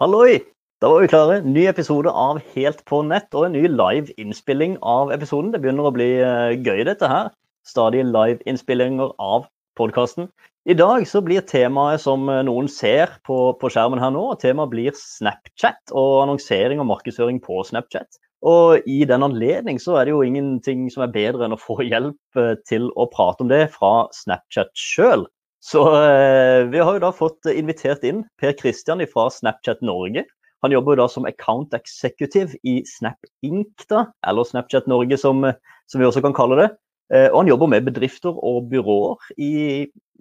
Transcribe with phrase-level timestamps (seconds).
[0.00, 0.38] Halloi!
[0.80, 1.34] Da var vi klare.
[1.44, 5.50] Ny episode av Helt på nett og en ny live innspilling av episoden.
[5.52, 7.28] Det begynner å bli eh, gøy, dette her.
[7.68, 9.44] Stadig live innspillinger av
[9.76, 10.30] podkasten.
[10.64, 14.72] I dag så blir temaet som eh, noen ser på, på skjermen her nå, temaet
[14.72, 18.16] blir Snapchat og annonsering og markedsføring på Snapchat.
[18.48, 21.82] Og i den anledning så er det jo ingenting som er bedre enn å få
[21.92, 25.28] hjelp eh, til å prate om det fra Snapchat sjøl.
[25.60, 30.24] Så eh, vi har jo da fått invitert inn Per Kristian fra Snapchat Norge.
[30.64, 35.44] Han jobber jo da som account executive i Snap Inc., da, eller Snapchat Norge som,
[35.88, 36.68] som vi også kan kalle det.
[37.12, 39.52] Eh, og han jobber med bedrifter og byråer i,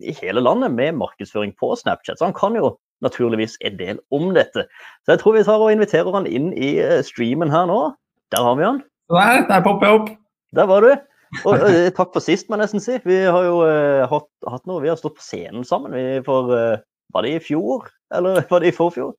[0.02, 2.20] i, hele landet med markedsføring på Snapchat.
[2.20, 2.73] Så han kan jo
[3.05, 4.65] naturligvis en del om dette.
[5.05, 7.81] Så jeg tror vi tar og inviterer han inn i eh, streamen her nå.
[8.35, 8.81] Der har vi han.
[9.12, 10.09] Der, der popper jeg opp.
[10.55, 10.91] Der var du.
[11.44, 13.00] Og, og, takk for sist, må jeg nesten si.
[13.06, 16.54] Vi har jo uh, hatt, hatt, noe, vi har stått på scenen sammen vi, for
[16.54, 16.80] uh,
[17.13, 19.13] Var det i fjor, eller var det i forfjor?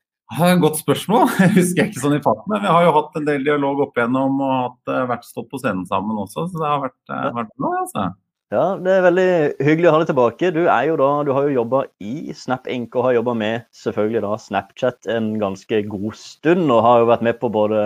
[0.62, 1.28] Godt spørsmål.
[1.42, 2.46] Jeg husker ikke sånn i farten.
[2.52, 5.58] Men vi har jo hatt en del dialog opp igjennom og hatt, vært stått på
[5.62, 7.72] scenen sammen også, så det har vært, uh, vært bra.
[7.84, 8.10] altså.
[8.50, 10.48] Ja, det er veldig hyggelig å ha deg tilbake.
[10.50, 12.96] Du, er jo da, du har jo jobba i Snap Inc.
[12.98, 16.64] og har jobba med selvfølgelig da Snapchat en ganske god stund.
[16.66, 17.84] Og har jo vært med på både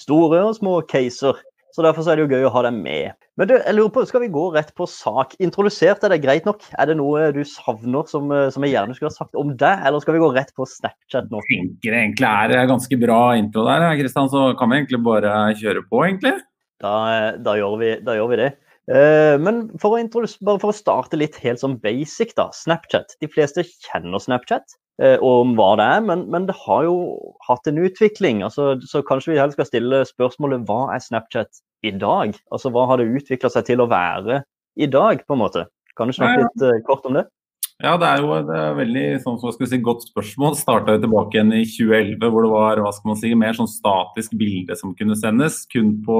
[0.00, 1.36] store og små caser
[1.74, 3.16] så Derfor så er det jo gøy å ha deg med.
[3.38, 5.34] Men du, jeg lurer på, Skal vi gå rett på sak?
[5.44, 6.64] Introdusert er det greit nok?
[6.80, 9.84] Er det noe du savner som, eh, som jeg gjerne skulle ha sagt om deg,
[9.86, 11.42] eller skal vi gå rett på Snapchat nå?
[11.44, 15.34] Jeg tenker det egentlig er ganske bra intro der, Kristian, så kan vi egentlig bare
[15.58, 16.34] kjøre på, egentlig.
[16.82, 16.96] Da,
[17.42, 18.50] da, gjør, vi, da gjør, vi, det.
[18.88, 22.48] Uh, men for å, bare for å starte litt helt som basic, da.
[22.54, 23.18] Snapchat.
[23.20, 26.98] De fleste kjenner Snapchat uh, om hva det er, men, men, det har jo
[27.46, 28.42] hatt en utvikling.
[28.46, 32.36] Altså, så kanskje vi heller skal stille spørsmålet hva er Snapchat i dag?
[32.54, 34.42] Altså hva har det utvikla seg til å være
[34.78, 35.66] i dag, på en måte?
[35.98, 37.26] Kan du snakke litt uh, kort om det?
[37.78, 40.56] Ja, det er jo et veldig sånn, si, godt spørsmål.
[40.58, 44.34] Starta tilbake igjen i 2011, hvor det var hva skal man si, mer sånn statisk
[44.38, 46.18] bilde som kunne sendes, kun på,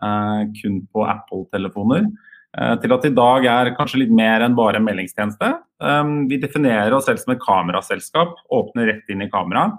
[0.00, 2.08] uh, på Apple-telefoner.
[2.56, 5.50] Uh, til at i dag er kanskje litt mer enn bare en meldingstjeneste.
[5.84, 9.76] Um, vi definerer oss selv som et kameraselskap, åpner rett inn i kameraet.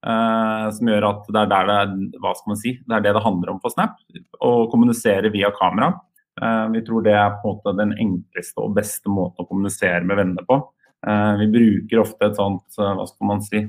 [0.00, 3.14] Uh, som gjør at det er der det, hva skal man si, det er det
[3.16, 3.98] det handler om for Snap.
[4.40, 5.94] Å kommunisere via kamera.
[6.40, 10.04] Uh, vi tror det er på en måte den enkleste og beste måten å kommunisere
[10.04, 10.62] med venner på.
[11.00, 13.62] Vi bruker ofte et sånt hva skal man si,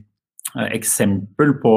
[0.75, 1.75] eksempel på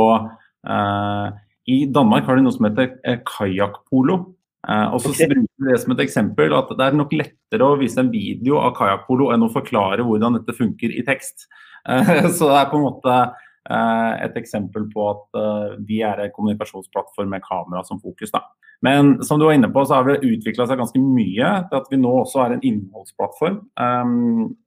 [1.70, 4.16] I Danmark har de noe som heter kajakkpolo.
[4.64, 5.28] Og så okay.
[5.28, 8.56] bruker vi det som et eksempel at det er nok lettere å vise en video
[8.62, 11.48] av kajakkpolo enn å forklare hvordan dette funker i tekst.
[12.36, 13.16] så det er på en måte
[13.64, 18.32] Eh, et eksempel på at eh, vi er en kommunikasjonsplattform med kamera som fokus.
[18.34, 18.42] Da.
[18.84, 21.88] Men som du var inne på, så har det utvikla seg ganske mye til at
[21.88, 23.62] vi nå også er en innholdsplattform.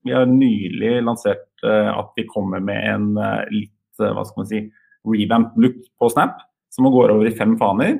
[0.08, 3.12] Vi har nylig lansert at vi kommer med en
[3.53, 4.64] litt hva skal man si,
[5.06, 6.41] revamp look på Snap,
[6.74, 8.00] som går over i fem faner.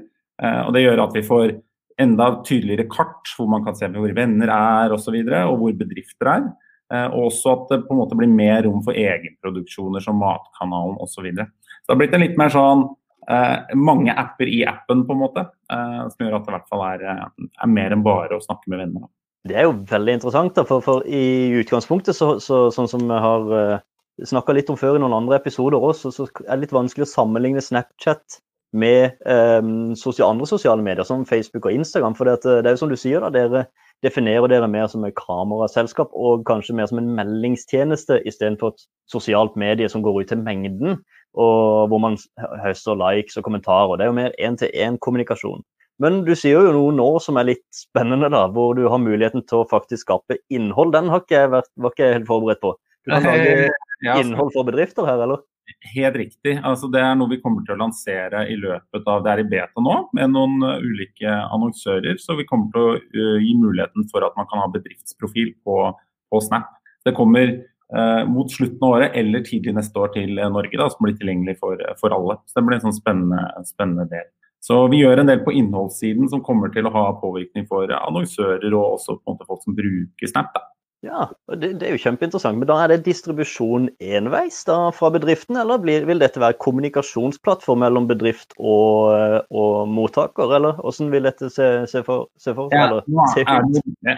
[0.66, 1.54] og Det gjør at vi får
[2.02, 5.60] enda tydeligere kart hvor man kan se hvor venner er osv., og, så videre, og
[5.62, 6.48] hvor bedrifter er.
[6.94, 10.96] Eh, og også at det på en måte blir mer rom for egenproduksjoner som Matkanalen
[11.02, 11.18] osv.
[11.18, 11.50] Så, videre.
[11.82, 12.88] så det har blitt en litt mer sånn
[13.32, 15.46] eh, mange apper i appen, på en måte.
[15.74, 18.44] Eh, som gjør at det i hvert fall er, eh, er mer enn bare å
[18.44, 19.10] snakke med venner.
[19.48, 23.20] Det er jo veldig interessant, da, for, for i utgangspunktet, så, så, sånn som vi
[23.24, 26.56] har uh, eh, snakka litt om før i noen andre episoder også, så, så er
[26.56, 28.42] det litt vanskelig å sammenligne Snapchat
[28.78, 32.16] med um, sosiale, andre sosiale medier som Facebook og Instagram.
[32.18, 33.66] For det, det er jo som du sier, da, dere
[34.06, 39.58] definerer dere mer som et kameraselskap og kanskje mer som en meldingstjeneste istedenfor et sosialt
[39.58, 41.00] medie som går ut til mengden,
[41.38, 42.20] og hvor man
[42.64, 43.98] høster likes og kommentarer.
[43.98, 45.66] Det er jo mer én-til-én-kommunikasjon.
[46.04, 49.42] Men du sier jo noe nå som er litt spennende, da, hvor du har muligheten
[49.50, 50.94] til å faktisk skape innhold.
[50.94, 52.76] Den har ikke jeg vært, var ikke jeg helt forberedt på.
[53.08, 55.42] Du kan lage innhold for bedrifter her, eller?
[55.94, 56.58] Helt riktig.
[56.66, 59.48] Altså, det er noe vi kommer til å lansere i løpet av Det er i
[59.52, 62.20] beta nå med noen uh, ulike annonsører.
[62.22, 65.80] Så vi kommer til å uh, gi muligheten for at man kan ha bedriftsprofil på,
[66.32, 66.70] på Snap.
[67.08, 71.08] Det kommer uh, mot slutten av året eller tidlig neste år til Norge, da, som
[71.08, 72.40] blir tilgjengelig for, for, alle.
[72.48, 74.28] Så det blir en sånn spennende, spennende del.
[74.68, 78.74] Så vi gjør en del på innholdssiden som kommer til å ha påvirkning for annonsører
[78.74, 80.50] og også på en måte folk som bruker Snap.
[80.56, 80.66] Da.
[81.06, 82.58] Ja, det, det, er jo kjempeinteressant.
[82.58, 87.84] Men da er det distribusjon enveis da fra bedriften, eller blir, vil dette være kommunikasjonsplattform
[87.86, 92.58] mellom bedrift og, og mottaker, eller hvordan vil dette se, se for, seg?
[92.74, 92.88] ja,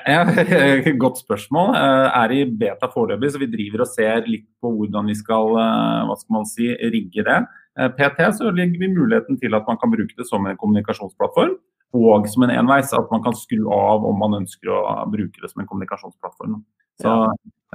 [0.15, 1.75] ja, Godt spørsmål.
[1.75, 5.51] Eh, er i beta foreløpig, så vi driver og ser litt på hvordan vi skal,
[5.59, 7.41] eh, hva skal man si, rigge det.
[7.75, 11.59] Eh, PT så legger vi muligheten til at man kan bruke det som en kommunikasjonsplattform
[11.95, 12.93] og som en enveis.
[12.95, 14.81] At man kan skru av om man ønsker å
[15.11, 16.59] bruke det som en kommunikasjonsplattform.
[16.99, 17.15] Så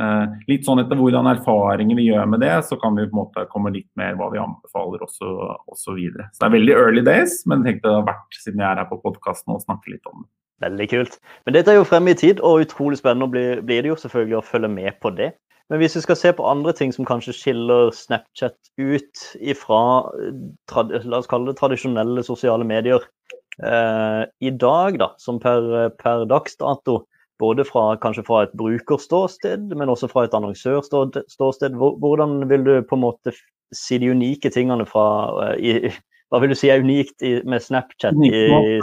[0.00, 3.22] eh, litt sånn etter hvordan erfaringer vi gjør med det, så kan vi på en
[3.22, 5.18] måte komme litt mer hva vi anbefaler osv.
[5.18, 6.28] Så, så, videre.
[6.32, 8.82] så det er veldig early days, men jeg tenkte det har vært siden jeg er
[8.82, 10.30] her på podkasten og snakke litt om det.
[10.64, 11.16] Veldig kult.
[11.44, 14.38] Men dette er jo fremme i tid, og utrolig spennende blir, blir det jo selvfølgelig
[14.38, 15.32] å følge med på det.
[15.72, 19.80] Men hvis vi skal se på andre ting som kanskje skiller Snapchat ut ifra
[20.12, 23.06] la oss kalle det tradisjonelle sosiale medier
[23.54, 27.04] i dag, da, som per, per dags dato,
[27.38, 31.76] både fra, kanskje fra et brukerståsted, men også fra et annonsørståsted.
[31.78, 33.34] Hvordan vil du på en måte
[33.74, 35.92] si de unike tingene fra i,
[36.32, 38.30] Hva vil du si er unikt i, med Snapchat i,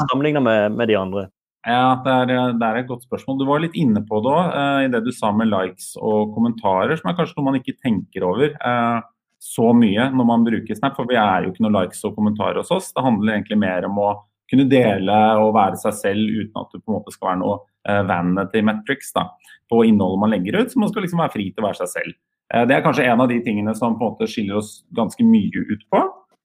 [0.08, 1.26] sammenlignet med, med, de andre?
[1.68, 3.42] Ja, det er, det er, et godt spørsmål.
[3.42, 6.32] Du var litt inne på det òg, eh, i det du sa med likes og
[6.38, 9.02] kommentarer, som er kanskje noe man ikke tenker over eh,
[9.42, 10.96] så mye når man bruker Snap.
[10.96, 12.94] For vi er jo ikke noe likes og kommentarer hos oss.
[12.96, 14.10] Det handler egentlig mer om å
[14.52, 17.58] kunne dele og være seg selv uten at du på en måte skal være noe
[17.88, 19.30] uh, vanity metrics da,
[19.72, 20.74] på innholdet man legger ut.
[20.74, 22.18] Så man skal liksom være fri til å være seg selv.
[22.52, 25.26] Uh, det er kanskje en av de tingene som på en måte skiller oss ganske
[25.28, 26.02] mye ut på.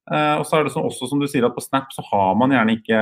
[0.07, 2.37] Uh, og så er det så, også som du sier at på Snap så har
[2.39, 3.01] man gjerne ikke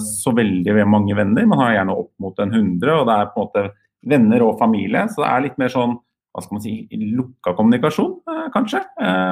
[0.00, 1.44] så veldig mange venner.
[1.44, 3.64] Man har gjerne opp mot en hundre, og det er på en måte
[4.08, 5.02] venner og familie.
[5.12, 6.72] Så det er litt mer sånn hva skal man si,
[7.18, 8.14] lukka kommunikasjon,
[8.54, 8.80] kanskje,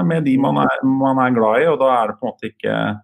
[0.04, 1.68] med de man er, man er glad i.
[1.70, 2.98] Og da er det på en måte ikke Eh,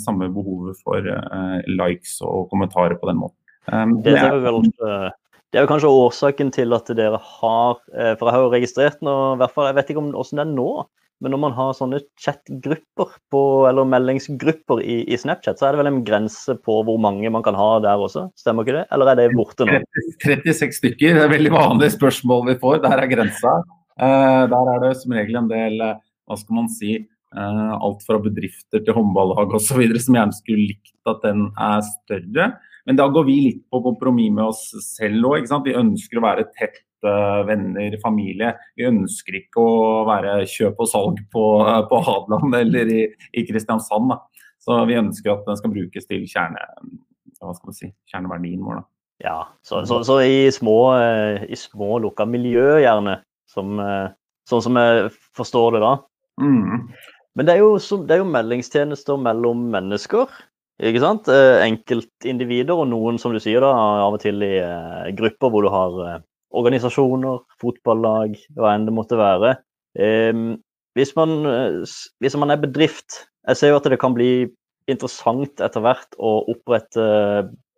[0.00, 3.38] samme behovet for eh, likes og kommentarer på den måten.
[3.68, 8.28] Um, det, er vel, det er jo kanskje årsaken til at dere har eh, For
[8.28, 10.50] jeg har jo registrert nå, i hvert fall, jeg vet ikke om hvordan det er
[10.52, 10.68] nå,
[11.24, 15.92] men når man har sånne chatgrupper eller meldingsgrupper i, i, Snapchat, så er det vel
[15.92, 18.26] en grense på hvor mange man kan ha der også?
[18.36, 18.84] Stemmer ikke det?
[18.92, 19.78] Eller er det borte nå?
[20.26, 22.82] 36 stykker, det er veldig vanlige spørsmål vi får.
[22.84, 23.56] Der er grensa.
[23.94, 25.80] Uh, der er det som regel en del,
[26.26, 29.82] hva skal man si, Eh, alt fra bedrifter til håndballag osv.
[29.98, 32.52] som gjerne skulle likt at den er større.
[32.84, 35.48] Men da går vi litt på kompromiss med oss selv òg.
[35.64, 37.14] Vi ønsker å være tette
[37.48, 38.54] venner, familie.
[38.76, 41.44] Vi ønsker ikke å være kjøp og salg på,
[41.90, 43.02] på Hadeland eller i,
[43.32, 44.12] i Kristiansand.
[44.12, 44.20] Da.
[44.64, 46.64] Så vi ønsker at den skal brukes til kjerne,
[47.40, 48.80] hva skal si, kjerneverdien vår.
[48.80, 48.88] Da.
[49.24, 54.08] Ja, så, så, så, i små, eh, i små lukka miljø, gjerne, som, eh,
[54.48, 55.92] sånn som jeg forstår det da.
[56.42, 56.88] Mm.
[57.34, 60.30] Men det er, jo, det er jo meldingstjenester mellom mennesker.
[60.82, 61.30] ikke sant?
[61.30, 63.72] Eh, enkeltindivider og noen, som du sier, da,
[64.04, 66.20] av og til i eh, grupper hvor du har eh,
[66.54, 69.56] organisasjoner, fotballag, hva enn det måtte være.
[70.94, 71.30] Hvis man,
[72.18, 74.48] hvis man er bedrift Jeg ser jo at det kan bli
[74.90, 77.04] interessant etter hvert å opprette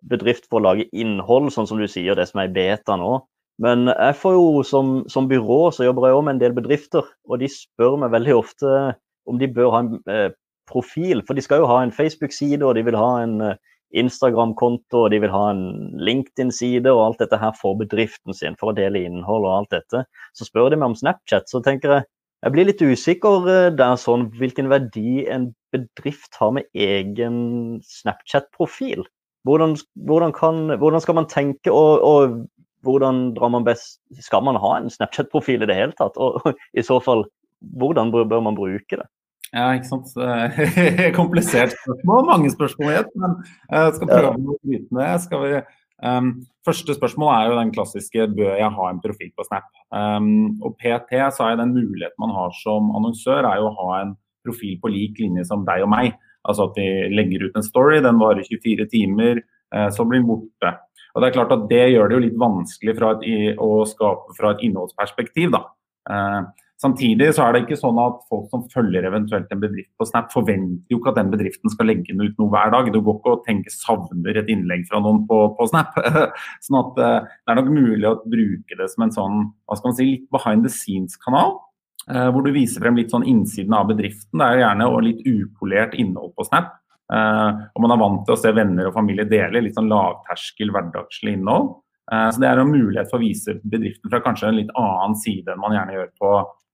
[0.08, 3.18] bedrift for å lage innhold, sånn som du sier, det som er i beta nå.
[3.60, 7.04] Men jeg får jo som, som byrå så jobber jeg òg med en del bedrifter,
[7.28, 8.72] og de spør meg veldig ofte
[9.26, 10.28] om de bør ha en eh,
[10.70, 11.22] profil.
[11.26, 13.56] For de skal jo ha en Facebook-side, og de vil ha en eh,
[13.96, 15.64] Instagram-konto, og de vil ha en
[16.02, 20.04] LinkedIn-side og alt dette her for bedriften sin, for å dele innhold og alt dette.
[20.36, 22.08] Så spør de meg om Snapchat, så tenker jeg
[22.44, 27.38] jeg blir litt usikker eh, der sånn hvilken verdi en bedrift har med egen
[27.82, 29.06] Snapchat-profil.
[29.48, 29.76] Hvordan,
[30.06, 30.34] hvordan,
[30.76, 32.36] hvordan, skal man tenke, og, og,
[32.86, 36.18] hvordan drar man best Skal man ha en Snapchat-profil i det hele tatt?
[36.22, 37.24] Og, i så fall,
[37.80, 39.08] hvordan bør man bruke det?
[39.54, 40.12] Ja, ikke sant.
[41.20, 42.24] Komplisert spørsmål.
[42.26, 43.10] Mange spørsmål i ett.
[43.14, 43.36] Men
[43.70, 45.22] jeg skal prøve å bryte ned.
[45.22, 45.60] Skal vi,
[46.02, 46.30] um,
[46.66, 49.68] første spørsmål er jo den klassiske bør jeg ha en profil på Snap.
[49.94, 54.00] Um, og PT så er den muligheten man har som annonsør, er jo å ha
[54.02, 56.18] en profil på lik linje som deg og meg.
[56.46, 59.40] Altså at vi legger ut en story, den varer 24 timer,
[59.74, 60.76] uh, så blir den borte.
[61.14, 63.26] Og Det er klart at det gjør det jo litt vanskelig et,
[63.56, 65.54] å skape fra et innholdsperspektiv.
[65.54, 65.62] da.
[66.10, 70.04] Uh, Samtidig så er det ikke sånn at folk som følger eventuelt en bedrift på
[70.10, 72.90] Snap, forventer jo ikke at den bedriften skal legge ut noe hver dag.
[72.92, 75.96] Du går ikke og tenker savner et innlegg fra noen på, på Snap.
[76.66, 79.88] sånn at uh, Det er nok mulig å bruke det som en sånn hva skal
[79.88, 81.56] man si, litt behind the scenes-kanal.
[82.10, 84.36] Uh, hvor du viser frem litt sånn innsiden av bedriften.
[84.36, 86.76] Det er jo gjerne litt upolert innhold på Snap.
[87.08, 90.76] Uh, og man er vant til å se venner og familie dele litt sånn lavterskel,
[90.76, 91.72] hverdagslig innhold.
[92.06, 95.50] Så Det er en mulighet for å vise bedriften fra kanskje en litt annen side
[95.50, 96.65] enn man gjerne gjør på Eh,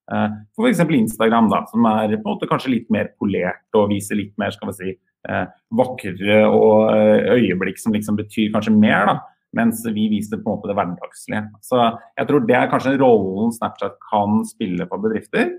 [0.57, 0.83] for f.eks.
[0.83, 4.55] Instagram, da, som er på en måte kanskje litt mer polert og viser litt mer
[4.55, 4.95] skal vi si,
[5.29, 5.45] eh,
[5.79, 9.07] vakre og eh, øyeblikk som liksom betyr kanskje mer.
[9.11, 9.19] da,
[9.57, 11.43] Mens vi viser på en måte det hverdagslige.
[11.61, 11.81] Så
[12.17, 15.59] jeg tror det er kanskje rollen Snapchat kan spille på bedrifter.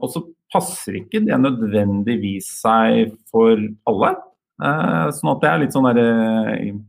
[0.00, 3.60] og så passer ikke det nødvendigvis seg for
[3.90, 4.14] alle.
[5.12, 6.80] sånn at det er litt sånn der,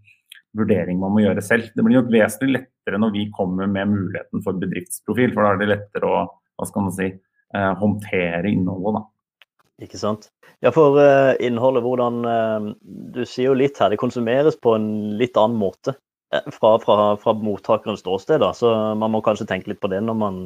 [0.57, 1.69] vurdering man må gjøre selv.
[1.75, 5.61] Det blir jo vesentlig lettere når vi kommer med muligheten for bedriftsprofil, for da er
[5.61, 6.23] det lettere å
[6.61, 7.09] hva skal man si,
[7.55, 9.01] eh, håndtere innholdet.
[9.01, 9.45] da.
[9.81, 10.29] Ikke sant.
[10.61, 14.91] Ja, for uh, innholdet, hvordan uh, Du sier jo litt her, det konsumeres på en
[15.17, 15.97] litt annen måte.
[16.31, 18.39] fra, fra, fra mottakerens ståsted.
[18.39, 18.53] Da.
[18.55, 20.37] Så man må kanskje tenke litt på det når man,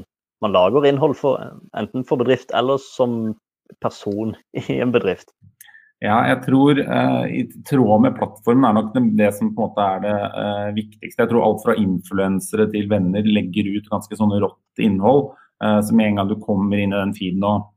[0.42, 1.42] man lager innhold, for,
[1.78, 3.36] enten for bedrift eller som
[3.84, 4.34] person
[4.66, 5.30] i en bedrift.
[6.04, 9.70] Ja, jeg tror eh, i tråd med plattformen er nok det, det som på en
[9.70, 11.24] måte er det eh, viktigste.
[11.24, 15.32] Jeg tror alt fra influensere til venner legger ut ganske sånn rått innhold.
[15.64, 17.70] Eh, så med en gang du kommer inn i den feeden og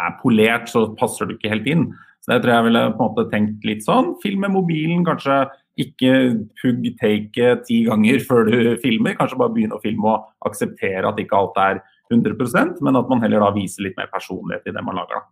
[0.00, 1.90] er polert, så passer du ikke helt inn.
[2.20, 4.14] Så det tror jeg ville på en måte tenkt litt sånn.
[4.22, 5.44] Film med mobilen, kanskje
[5.80, 6.12] ikke
[6.60, 9.16] pugg take ti ganger før du filmer.
[9.18, 13.22] Kanskje bare begynne å filme og akseptere at ikke alt er 100% men at man
[13.22, 15.22] heller da viser litt mer personlighet i det man lager.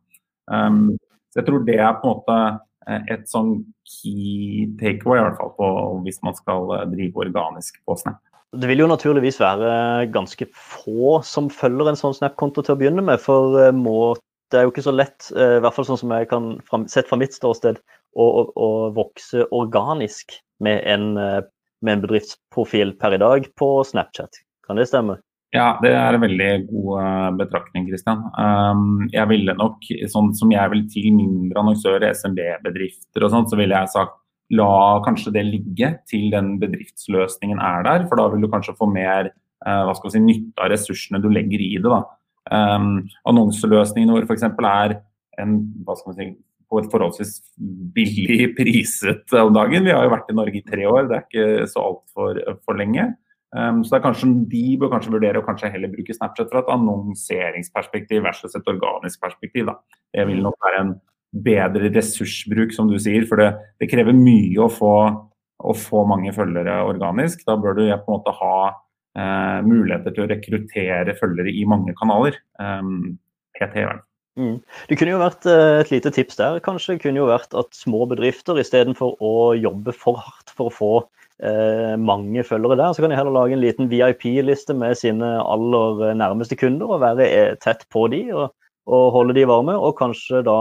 [0.47, 0.95] Um,
[1.33, 2.37] så jeg tror det er på en måte
[2.89, 3.51] eh, et sånn
[3.83, 5.69] key takeaway, i hvert fall på,
[6.07, 8.23] hvis man skal eh, drive organisk på Snap.
[8.57, 13.05] Det vil jo naturligvis være ganske få som følger en sånn Snap-konto til å begynne
[13.05, 13.21] med.
[13.21, 14.15] For eh, må,
[14.53, 16.57] det er jo ikke så lett, i hvert fall sånn som jeg kan
[16.89, 17.81] sett fra mitt ståsted,
[18.17, 24.41] å, å, å vokse organisk med en, med en bedriftsprofil per i dag på Snapchat.
[24.67, 25.21] Kan det stemme?
[25.57, 28.27] Ja, det er en veldig god betraktning, Kristian.
[28.37, 33.57] Um, jeg ville nok, sånn som jeg vil til mindre annonsører, SMB-bedrifter og sånt, så
[33.61, 34.19] ville jeg sagt
[34.55, 38.07] la kanskje det ligge til den bedriftsløsningen er der.
[38.09, 39.31] For da vil du kanskje få mer
[39.67, 41.93] uh, hva skal vi si, nytte av ressursene du legger i det.
[41.93, 42.03] da.
[42.49, 44.47] Um, annonseløsningene våre f.eks.
[44.49, 44.99] er
[45.43, 46.31] en, hva skal vi si,
[46.69, 47.39] på et forholdsvis
[47.95, 49.87] billig priset om dagen.
[49.89, 52.81] Vi har jo vært i Norge i tre år, det er ikke så altfor for
[52.81, 53.11] lenge.
[53.57, 58.27] Um, så kanskje, De bør kanskje vurdere å kanskje heller bruke Snapchat fra et annonseringsperspektiv
[58.27, 59.71] versus et organisk perspektiv.
[59.71, 59.79] Da.
[60.13, 60.93] Det vil nok være en
[61.33, 63.27] bedre ressursbruk, som du sier.
[63.29, 64.95] For det, det krever mye å få,
[65.59, 67.45] å få, mange følgere organisk.
[67.49, 71.97] Da bør du på en måte ha eh, muligheter til å rekruttere følgere i mange
[71.99, 72.39] kanaler.
[72.61, 73.19] Um,
[73.59, 74.05] PT, vel.
[74.39, 74.59] Mm.
[74.87, 76.61] Det kunne jo vært eh, et lite tips der.
[76.65, 80.93] Kanskje kunne jo vært at små bedrifter istedenfor å jobbe for hardt for å få
[81.43, 82.95] eh, mange følgere der.
[82.95, 87.27] Så kan de heller lage en liten VIP-liste med sine aller nærmeste kunder og være
[87.27, 88.55] eh, tett på de og,
[88.87, 89.75] og holde de varme.
[89.75, 90.59] Og kanskje da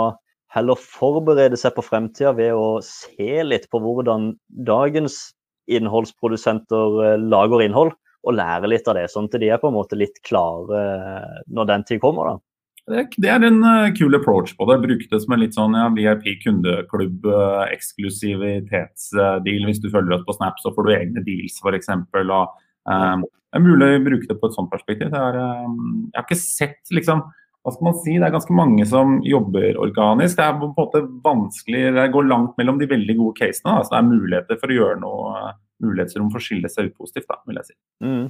[0.54, 4.32] heller forberede seg på fremtida ved å se litt på hvordan
[4.68, 5.34] dagens
[5.68, 7.96] innholdsprodusenter eh, lager innhold,
[8.28, 9.08] og lære litt av det.
[9.12, 12.34] Sånn at de er på en måte litt klare eh, når den tid kommer.
[12.34, 12.44] da.
[12.88, 14.78] Det er en uh, kul approach på det.
[14.86, 17.26] Bruk det som en litt sånn ja, VIP kundeklubb,
[17.68, 19.66] eksklusivitetsdeal.
[19.68, 21.92] Hvis du følger oss på Snap, så får du egne deals f.eks.
[21.92, 25.12] Um, det er mulig å bruke det på et sånt perspektiv.
[25.12, 25.36] Er,
[25.68, 27.26] um, jeg har ikke sett liksom,
[27.68, 30.38] hva skal man si, Det er ganske mange som jobber organisk.
[30.38, 33.74] Det er på en måte vanskelig, det går langt mellom de veldig gode casene.
[33.74, 33.84] Da.
[33.84, 35.42] Så det er muligheter for å gjøre noe,
[35.84, 37.76] mulighetsrom for å skille seg ut positivt, da, vil jeg si.
[38.08, 38.30] Mm.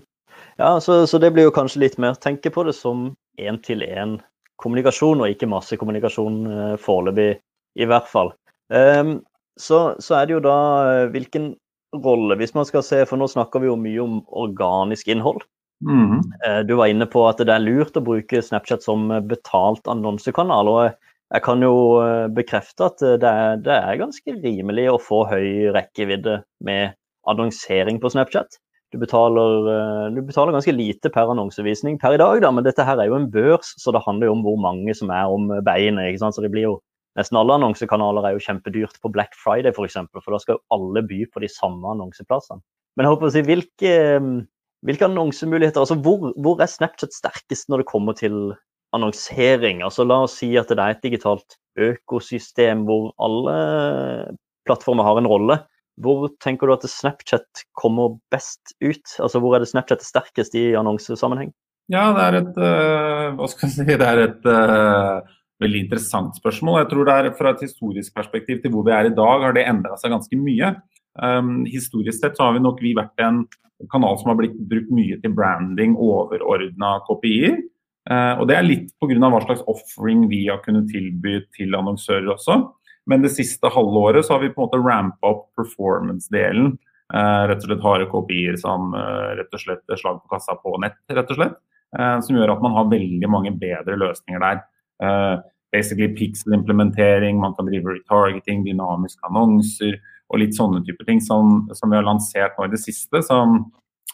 [0.57, 4.17] Ja, så, så, det blir jo kanskje litt mer tenke på det som én-til-én
[4.57, 7.29] kommunikasjon, og ikke massekommunikasjon eh, foreløpig,
[7.77, 8.33] i hvert fall.
[8.73, 9.19] Um,
[9.61, 10.57] så, så, er det jo da
[11.05, 11.51] uh, hvilken
[11.93, 15.45] rolle, hvis man skal se, for nå snakker vi jo mye om organisk innhold.
[15.85, 16.23] Mm.
[16.65, 20.71] Du var inne på at det er lurt å bruke Snapchat som betalt annonsekanal.
[20.71, 21.73] og jeg kan jo
[22.33, 26.95] bekrefte at det er, det er ganske rimelig å få høy rekkevidde med
[27.27, 28.57] annonsering på Snapchat.
[28.95, 32.85] Du betaler, eh, du betaler, ganske lite per annonsevisning per i dag, da, men dette
[32.87, 35.49] her er jo en børs, så det handler jo om hvor mange som er om
[35.65, 36.07] beinet.
[36.07, 36.37] ikke sant?
[36.37, 36.77] Så det blir jo
[37.17, 40.53] Nesten alle annonsekanaler er jo kjempedyrt på Black Friday f.eks., for, eksempel, for da skal
[40.53, 42.61] jo alle by på de samme annonseplassene.
[42.93, 43.93] Men jeg håper å si, hvilke,
[44.85, 48.35] hvilke annonsemuligheter altså hvor, hvor, er Snapchat sterkest når det kommer til
[48.95, 49.81] annonsering?
[49.85, 53.57] Altså La oss si at det er et digitalt økosystem hvor alle
[54.67, 55.59] plattformer har en rolle.
[56.01, 59.17] Hvor tenker du at Snapchat kommer best ut?
[59.17, 61.53] Altså Hvor er det Snapchat er sterkest i annonsesammenheng?
[61.89, 65.23] Ja, det er et uh, hva skal jeg si, det er et uh,
[65.63, 66.81] veldig interessant spørsmål.
[66.83, 69.55] Jeg tror det er Fra et historisk perspektiv til hvor vi er i dag, har
[69.55, 70.73] det endra seg ganske mye.
[71.23, 73.45] Um, historisk sett så har vi nok vi vært en
[73.91, 77.59] kanal som har blitt brukt mye til branding, overordna kopier.
[78.09, 79.29] Uh, og Det er litt pga.
[79.29, 82.61] hva slags offering vi har kunnet tilby til annonsører også.
[83.07, 86.77] Men det siste halve året så har vi på en måte rampa opp performance-delen.
[87.13, 90.75] Uh, rett og slett harde kopier som uh, rett og slett slag på kassa på
[90.83, 91.57] nett, rett og slett.
[91.95, 94.57] Som gjør at man har veldig mange bedre løsninger der.
[95.71, 99.95] basically pixel-implementering, man kan drive retargeting, dynamiske annonser
[100.27, 103.23] og litt sånne type ting som, som, vi har lansert nå i det siste.
[103.25, 103.61] som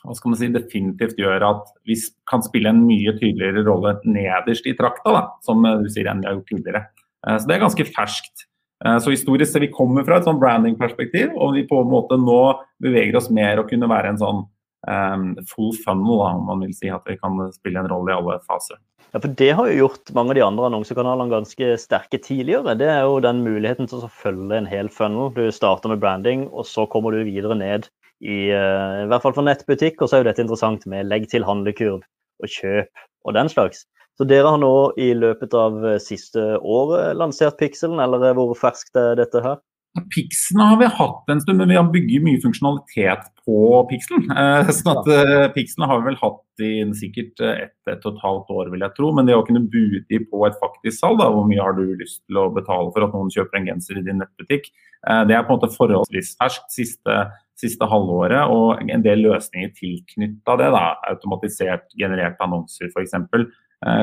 [0.04, 1.96] hva skal man si, definitivt gjør at vi
[2.28, 6.28] kan spille en mye tydeligere rolle nederst i trakta, da, som du sier, enn vi
[6.28, 6.82] har gjort tidligere.
[7.24, 8.48] Så det er ganske ferskt.
[8.86, 12.18] Eh, så historisk ser vi kommer fra et sånn branding-perspektiv, og vi på en måte
[12.20, 12.42] nå
[12.84, 14.44] beveger oss mer og kunne være en sånn
[15.48, 16.90] full funnel, om man vil si.
[16.92, 18.80] At vi kan spille en rolle i alle faser.
[19.14, 22.74] Ja, for Det har jo gjort mange av de andre annonsekanalene ganske sterke tidligere.
[22.80, 25.30] Det er jo den muligheten til å følge en hel funnel.
[25.36, 27.88] Du starter med branding, og så kommer du videre ned
[28.26, 30.02] i, i hvert fall for nettbutikk.
[30.02, 33.86] Og så er jo dette interessant med legg til handlekurv og kjøp og den slags.
[34.18, 39.16] Så dere har nå i løpet av siste året lansert Pixelen, eller hvor ferskt er
[39.18, 39.62] dette her?
[39.94, 43.58] Pixelen har vi hatt en stund, men vi har bygget mye funksjonalitet på
[43.92, 44.26] Pixelen.
[44.34, 48.50] Eh, sånn at eh, har vi vel hatt i sikkert ett, et og et halvt
[48.56, 49.12] år, vil jeg tro.
[49.14, 52.24] Men det å kunne budi på et faktisk salg, da, hvor mye har du lyst
[52.26, 54.72] til å betale for at noen kjøper en genser i din nettbutikk,
[55.06, 57.20] eh, det er på en måte forholdsvis ferskt siste,
[57.62, 58.50] siste halvåret.
[58.50, 63.14] Og en del løsninger tilknytta det, da, automatisert genererte annonser f.eks.,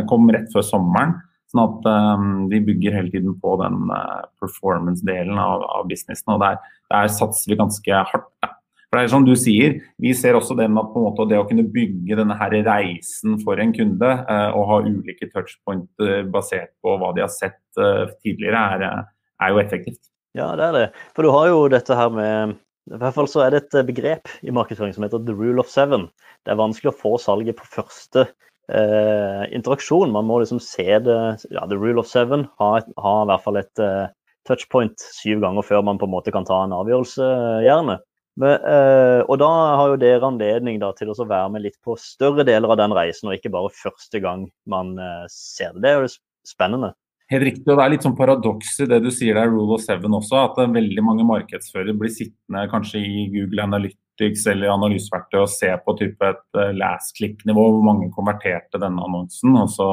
[0.06, 1.14] kom rett før sommeren.
[1.50, 6.30] Sånn at um, vi bygger hele tiden på den uh, performance-delen av, av, businessen.
[6.36, 6.60] Og der,
[6.92, 8.28] der, satser vi ganske hardt.
[8.44, 8.52] Da.
[8.90, 11.38] For det er som du sier, Vi ser også den at på en måte det
[11.38, 16.22] å kunne bygge denne her reisen for en kunde uh, og ha ulike touchpoint uh,
[16.30, 19.06] basert på hva de har sett uh, tidligere, er,
[19.42, 20.02] er, jo effektivt.
[20.38, 20.88] Ja, det er det.
[21.16, 22.58] For du har jo dette her med
[22.90, 25.68] i hvert fall så er det et begrep i markedsføring som heter the rule of
[25.70, 26.08] seven.
[26.42, 28.24] Det er vanskelig å få salget på første
[28.70, 30.12] eh, interaksjon.
[30.14, 31.18] Man må liksom se det
[31.50, 32.46] ja, The rule of seven.
[32.62, 34.06] Ha, ha i hvert fall et eh,
[34.48, 37.98] touchpoint syv ganger før man på en måte kan ta en avgjørelse, eh, gjerne.
[38.40, 41.96] Men, eh, og da har jo dere anledning da, til å være med litt på
[42.00, 45.84] større deler av den reisen, og ikke bare første gang man eh, ser det.
[45.84, 46.12] Det er jo
[46.48, 46.94] spennende.
[47.30, 49.84] Helt riktig, og Det er litt sånn paradoks i det du sier der, rule of
[49.84, 50.40] seven også.
[50.48, 55.70] At veldig mange markedsførere blir sittende kanskje i Google Analytics Analytics eller analyseverktøy og se
[55.84, 59.56] på type et uh, last click-nivå, hvor mange konverterte denne annonsen.
[59.56, 59.88] og så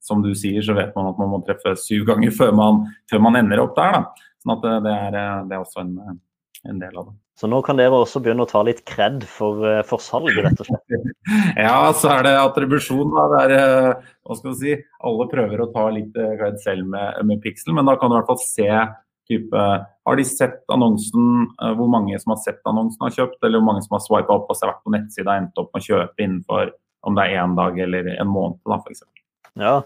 [0.00, 3.22] som du sier, så vet man at man må treffe syv ganger før man, før
[3.22, 3.94] man ender opp der.
[3.94, 4.32] Da.
[4.42, 5.94] Sånn at eh, det er, eh, det er også en,
[6.66, 7.14] en, del av det.
[7.36, 10.70] Så nå kan dere også begynne å ta litt kred for, for salget, rett og
[10.70, 11.10] slett?
[11.68, 13.12] ja, så er det attribusjon.
[13.12, 13.42] Da.
[13.52, 17.42] Det er, hva skal vi si, alle prøver å ta litt kred selv med, med
[17.44, 18.70] Pixel, men da kan du i hvert fall se
[19.28, 19.66] type
[20.06, 23.68] Har de sett annonsen, eh, hvor mange som har sett annonsen har kjøpt, eller hvor
[23.72, 26.26] mange som har swipa opp og vært på nettsida og endt opp med å kjøpe
[26.26, 26.74] innenfor
[27.06, 29.04] om det er én dag eller en måned, da f.eks.
[29.56, 29.76] Ja,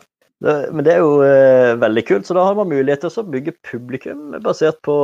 [0.40, 2.26] det, men det er jo eh, veldig kult.
[2.26, 4.96] Så da har man mulighet til å bygge publikum basert på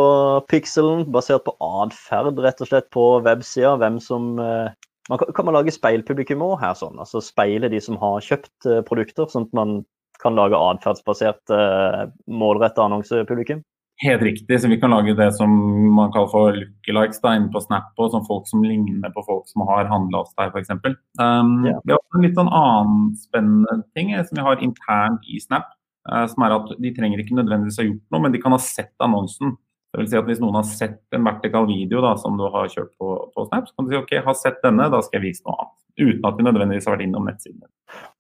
[0.49, 3.75] pixelen, basert på atferd, rett og slett på websida.
[3.83, 4.73] Hvem som eh,
[5.11, 6.97] man kan, man lage speilpublikum òg her, sånn?
[7.03, 9.79] Altså speile de som har kjøpt eh, produkter, sånn at man
[10.23, 13.61] kan lage atferdsbasert eh, målretta annonsepublikum?
[14.05, 14.61] Helt riktig.
[14.61, 15.51] så Vi kan lage det som
[15.95, 19.49] man kaller for lookalikes da, inne på Snap, og som folk som ligner på folk
[19.49, 20.75] som har handla hos deg, f.eks.
[21.21, 21.81] Um, yeah.
[21.85, 25.41] Vi har også en litt sånn annen spennende ting eh, som vi har internt i
[25.41, 25.73] Snap.
[26.07, 28.61] Uh, som er at De trenger ikke nødvendigvis ha gjort noe, men de kan ha
[28.63, 29.57] sett annonsen.
[29.97, 32.69] Det vil si at Hvis noen har sett en vertikal video da, som du har
[32.69, 35.23] kjørt på, på Snap, så kan du si ok, jeg har sett denne, da skal
[35.23, 37.63] jeg vise noe annet uten at vi nødvendigvis har vært innom nettsiden.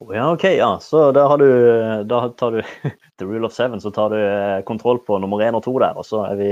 [0.00, 0.70] Oh, ja, ok, ja.
[0.80, 1.50] Så da, har du,
[2.08, 2.62] da tar du
[3.20, 5.92] the rule of seven, så tar du eh, kontroll på nummer én og to der,
[6.00, 6.48] og så er vi,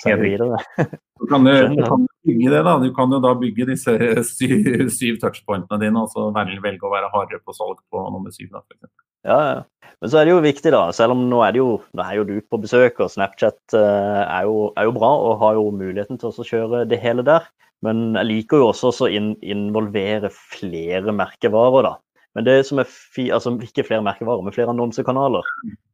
[0.00, 0.62] så er vi videre.
[1.22, 2.72] Du kan, jo, du kan bygge det, da.
[2.82, 3.92] Du kan jo da bygge disse
[4.32, 8.48] syv, syv touchpointene dine, og så velge å være hardere på salg på nummer syv.
[8.56, 8.80] da, for
[9.28, 9.88] Ja, ja.
[10.02, 12.24] Men så er det jo viktig, da, selv om nå er, jo, nå er jo
[12.26, 16.18] du på besøk, og Snapchat uh, er, jo, er, jo, bra og har jo muligheten
[16.18, 17.46] til å kjøre det hele der.
[17.86, 21.94] Men jeg liker jo også å in involvere flere merkevarer, da.
[22.34, 25.46] Men det som er fi, altså ikke flere merkevarer, men flere annonsekanaler.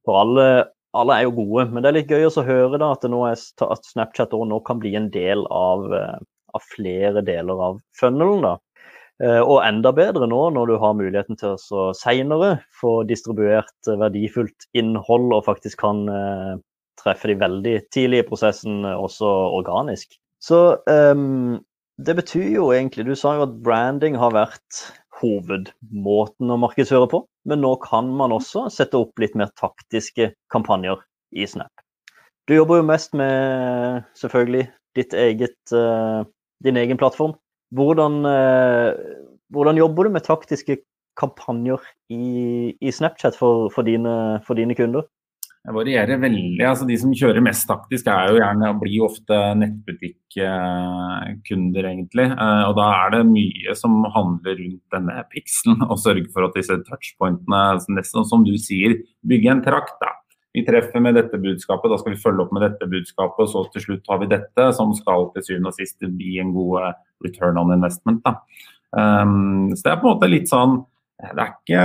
[0.08, 0.48] For alle,
[0.96, 1.66] alle, er jo gode.
[1.72, 4.94] Men det er litt gøy å høre da, at, er, at Snapchat nå kan bli
[4.96, 6.16] en del av, eh,
[6.54, 8.44] av flere deler av funnelen.
[8.46, 8.54] da.
[9.18, 14.68] Eh, og enda bedre nå når du har muligheten til å seinere få distribuert verdifullt
[14.78, 16.52] innhold og faktisk kan eh,
[17.02, 19.26] treffe de veldig tidlig i prosessen, også
[19.58, 20.14] organisk.
[20.42, 21.58] Så um,
[21.98, 24.82] det betyr jo egentlig Du sa jo at branding har vært
[25.18, 27.22] hovedmåten å markedsføre på.
[27.48, 31.00] Men nå kan man også sette opp litt mer taktiske kampanjer
[31.34, 31.72] i Snap.
[32.46, 36.22] Du jobber jo mest med selvfølgelig ditt eget, uh,
[36.64, 37.34] din egen plattform.
[37.74, 38.96] Hvordan, uh,
[39.52, 40.80] hvordan, jobber du med taktiske
[41.18, 41.82] kampanjer
[42.14, 45.08] i, i Snapchat for, for, dine, for dine kunder?
[45.68, 46.62] Det varierer veldig.
[46.64, 52.24] altså De som kjører mest taktisk, er jo gjerne, blir ofte nettbutikkunder, egentlig.
[52.30, 56.56] Eh, og Da er det mye som handler rundt denne pikselen, og sørge for at
[56.56, 57.62] disse touchpointene,
[57.98, 58.92] nesten som du sier,
[59.28, 59.96] bygge en trakt.
[60.00, 60.10] da.
[60.58, 63.44] Vi treffer med dette budskapet, da skal vi følge opp med dette budskapet.
[63.46, 66.50] Og så til slutt har vi dette, som skal til syvende og sist bli en
[66.56, 66.94] god eh,
[67.28, 68.26] return on investment.
[68.90, 70.80] Um, så det er på en måte litt sånn
[71.18, 71.84] det er ikke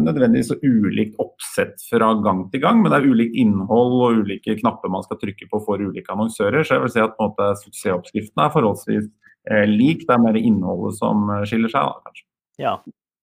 [0.00, 4.54] nødvendigvis så ulikt oppsett fra gang til gang, men det er ulikt innhold og ulike
[4.62, 6.64] knapper man skal trykke på for ulike annonsører.
[6.64, 9.10] Så jeg vil si at på en måte, suksessoppskriften er forholdsvis
[9.50, 10.06] eh, lik.
[10.08, 11.84] Det er mer innholdet som eh, skiller seg.
[11.84, 12.26] Da, kanskje.
[12.64, 12.74] Ja,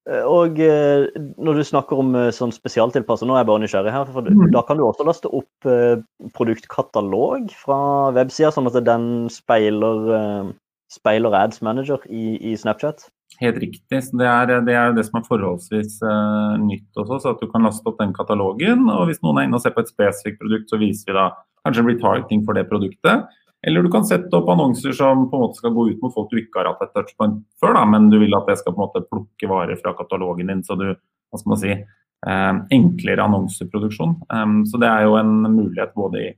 [0.07, 4.07] og eh, når du snakker om eh, sånn spesialtilpasset, nå er jeg bare nysgjerrig her,
[4.13, 4.45] for mm.
[4.55, 5.97] da kan du også laste opp eh,
[6.37, 7.79] produktkatalog fra
[8.15, 10.53] websida, sånn at den speiler
[10.87, 13.09] speiler Ads Manager i, i Snapchat?
[13.41, 13.83] Helt riktig.
[13.91, 17.67] Det er, det er, det som er forholdsvis uh, nytt også, så at du kan
[17.67, 18.87] laste opp den katalogen.
[18.89, 21.27] og Hvis noen er inne og ser på et spesifikt produkt, så viser vi da
[21.67, 23.27] kanskje retargeting for det produktet.
[23.65, 26.29] Eller du kan sette opp annonser som på en måte skal gå ut mot folk
[26.31, 28.81] du ikke har hatt et touchpoint før, da, men du vil at det skal på
[28.81, 30.61] en måte plukke varer fra katalogen din.
[30.65, 34.13] Så du, hva skal man si, eh, enklere annonseproduksjon.
[34.33, 36.29] Um, så det er jo en mulighet både i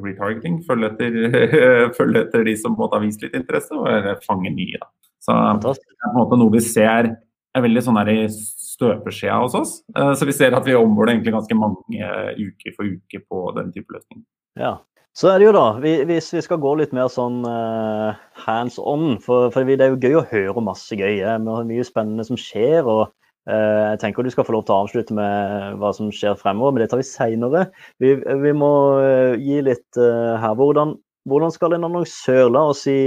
[0.00, 1.20] retargeting, følge etter,
[1.98, 4.80] følge etter de som måte har vist litt interesse, og fange nye.
[4.80, 4.90] da.
[5.26, 7.12] Så det er på en måte noe vi ser
[7.56, 9.78] er veldig sånn her i støpeskjea hos oss.
[9.96, 13.72] Eh, så vi ser at vi omborder egentlig ganske mange uker for uke på den
[13.76, 14.24] type løsning.
[14.60, 14.76] Ja.
[15.16, 19.14] Så er det jo da, hvis vi skal gå litt mer sånn uh, hands on,
[19.24, 21.22] for, for, det er jo gøy å høre masse gøy.
[21.24, 22.84] har mye spennende som skjer.
[22.84, 23.06] og
[23.48, 26.76] uh, Jeg tenker du skal få lov til å avslutte med hva som skjer fremover,
[26.76, 27.64] men det tar vi seinere.
[28.02, 28.12] Vi,
[28.44, 30.52] vi, må uh, gi litt her.
[30.60, 32.98] Hvordan, hvordan skal en annonsør, la oss si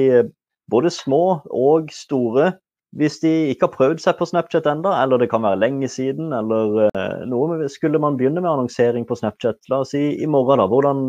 [0.73, 2.55] både små og store.
[2.97, 6.32] Hvis de ikke har prøvd seg på Snapchat enda, eller det kan være lenge siden,
[6.34, 10.58] eller uh, noe, skulle man begynne med annonsering på Snapchat, la oss si i morgen,
[10.62, 11.04] da, hvordan,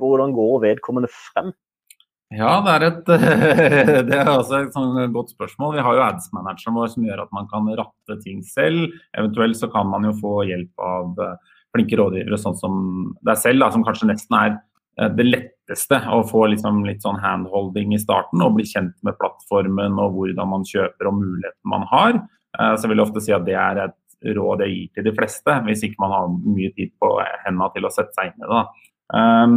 [0.00, 1.54] hvordan går vedkommende frem?
[2.32, 3.08] Ja, det er, et,
[4.08, 5.74] det er også et sånn godt spørsmål.
[5.76, 8.92] Vi har jo ads-manageren vår som gjør at man kan ratte ting selv.
[9.16, 12.78] Eventuelt så kan man jo få hjelp av eh, flinke rådgivere sånn som
[13.28, 17.20] deg selv, da, som kanskje nesten er Eh, det letteste å få liksom litt sånn
[17.22, 21.86] handholding i starten og bli kjent med plattformen og hvordan man kjøper og muligheten man
[21.92, 22.18] har.
[22.58, 23.98] Eh, så jeg vil ofte si at det er et
[24.36, 27.88] råd jeg gir til de fleste, hvis ikke man har mye tid på hendene til
[27.88, 28.66] å sette seg inn i det.
[29.12, 29.56] Um,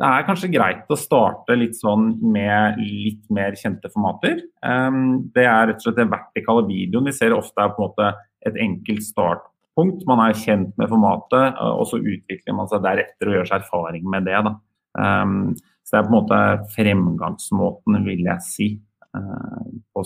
[0.00, 4.40] det er kanskje greit å starte litt sånn med litt mer kjente formater.
[4.64, 7.90] Um, det er rett og slett den vertikale videoen vi ser ofte er på en
[7.90, 8.08] måte
[8.48, 10.06] et enkelt startpunkt.
[10.08, 14.08] Man er kjent med formatet, og så utvikler man seg deretter og gjør seg erfaring
[14.10, 14.40] med det.
[14.48, 14.56] Da.
[15.00, 16.40] Um, så det er på en måte
[16.76, 18.68] fremgangsmåten, vil jeg si,
[19.16, 20.04] uh, på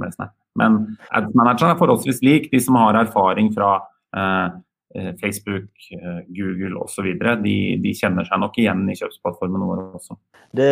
[0.00, 0.34] med Snap.
[0.58, 0.80] Men
[1.14, 2.48] ads manageren er forholdsvis lik.
[2.52, 3.76] De som har erfaring fra
[4.16, 4.56] uh,
[5.20, 5.68] Facebook,
[6.34, 7.06] Google osv.
[7.44, 10.18] De, de kjenner seg nok igjen i kjøpsplattformen vår også.
[10.56, 10.68] Det,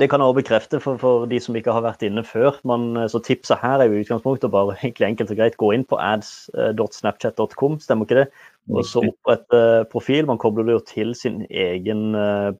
[0.00, 2.58] det kan jeg også bekrefte for, for, de som ikke har vært inne før.
[2.66, 5.98] Man, så tipset her er jo utgangspunktet bare egentlig enkelt og greit gå inn på
[6.02, 8.28] ads.snapchat.com, stemmer ikke det?
[8.70, 10.28] Og så opprette profil.
[10.28, 12.14] Man kobler det jo til sin egen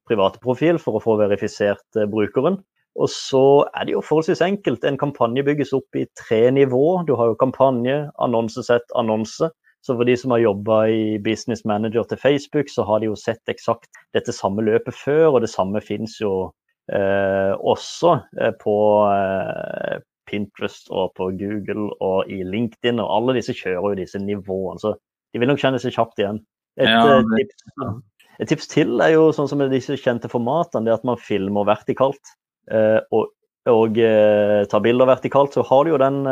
[0.08, 2.58] private profil for å få verifisert brukeren.
[2.98, 3.44] Og så
[3.76, 4.84] er det jo forholdsvis enkelt.
[4.84, 7.02] En kampanje bygges opp i tre nivå.
[7.06, 9.50] Du har jo kampanje, annonsesett, annonse.
[9.80, 13.16] Så for de som har jobba i Business Manager til Facebook, så har de jo
[13.16, 16.50] sett eksakt dette samme løpet før, og det samme fins jo
[16.92, 18.76] eh, også eh, på
[19.08, 24.80] eh, Pinterest og på Google og i LinkedIn, og alle disse kjører jo disse nivåene.
[24.82, 24.94] Så
[25.32, 26.40] de vil nok kjenne seg kjapt igjen.
[26.78, 27.48] Et, ja, eh, det...
[27.48, 28.00] tips,
[28.38, 31.68] et, tips, til er jo sånn som med disse kjente formatene, det at man filmer
[31.68, 32.34] vertikalt
[32.70, 33.32] eh, og,
[33.70, 35.56] og eh, tar bilder vertikalt.
[35.56, 36.22] Så har du jo den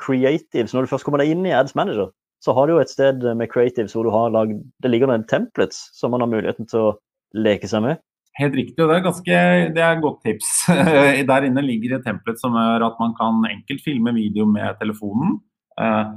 [0.00, 2.82] creative, så når du først kommer deg inn i Ads Manager, så har du jo
[2.82, 6.30] et sted med creatives hvor du har lagd Det ligger noen templates som man har
[6.30, 6.94] muligheten til å
[7.36, 8.00] leke seg med.
[8.38, 9.38] Helt riktig, og det er, ganske,
[9.74, 10.50] det er et godt tips.
[11.30, 15.40] Der inne ligger et template som gjør at man kan enkelt filme video med telefonen.
[15.80, 16.12] Eh,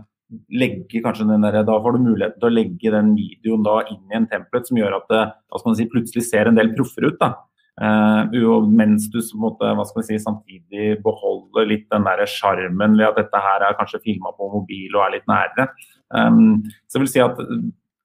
[0.53, 4.03] legge kanskje den der, Da får du muligheten til å legge den videoen da inn
[4.11, 5.23] i en template som gjør at det
[5.65, 7.19] man si, plutselig ser en del proffere ut.
[7.19, 7.33] da.
[7.73, 8.29] Uh,
[8.69, 9.65] mens du måte,
[10.05, 14.93] si, samtidig beholder litt den sjarmen ved at dette her er kanskje filma på mobil
[14.93, 15.67] og er litt nære.
[16.13, 17.41] Um, så jeg vil si at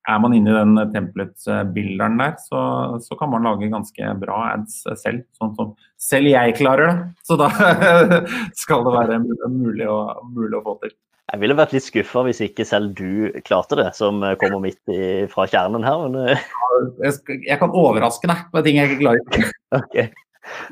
[0.08, 2.60] er man inne i den template-bilderen der, så,
[3.04, 5.26] så, kan man lage ganske bra ads selv.
[5.36, 7.10] Sånn som selv jeg klarer det.
[7.28, 7.50] Så da
[8.62, 9.20] skal det være
[9.52, 10.00] mulig å,
[10.32, 10.94] mulig å få til.
[11.28, 15.26] Jeg ville vært litt skuffa hvis ikke selv du klarte det, som kommer midt i,
[15.28, 16.06] fra kjernen her.
[16.08, 16.38] Men...
[17.04, 19.52] Jeg, Jeg, kan overraske deg med ting jeg ikke klarer.
[19.82, 19.98] ok,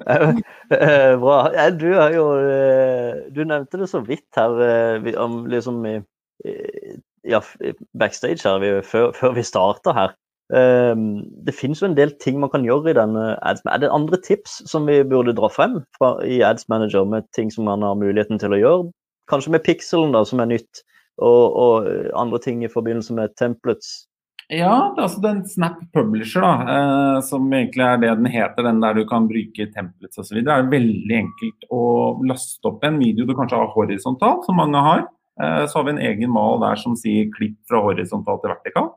[0.09, 1.39] uh, Bra.
[1.77, 2.27] Du, jo,
[3.37, 5.85] du, nevnte det så vidt her, om liksom
[7.29, 7.43] ja,
[7.99, 10.15] backstage her, før, før vi starter her.
[10.47, 13.65] Det finnes jo en del ting man kan gjøre i denne ads.
[13.67, 17.51] Er det andre tips som vi burde dra frem fra, i Ads Manager, med ting
[17.51, 18.91] som man har muligheten til å gjøre?
[19.27, 20.85] Kanskje med pixelen, da, som er nytt,
[21.19, 24.07] og, og andre ting i forbindelse med templates.
[24.47, 28.63] Ja, det er altså den Snap Publisher, da, eh, som egentlig er det den heter,
[28.63, 30.39] den der du kan bruke templates osv.
[30.39, 31.83] Det er veldig enkelt å
[32.29, 35.03] laste opp en video du kanskje har horisontalt, som mange har.
[35.43, 38.91] Eh, så har vi en egen mal der som sier klipp fra horisontalt til vertikal.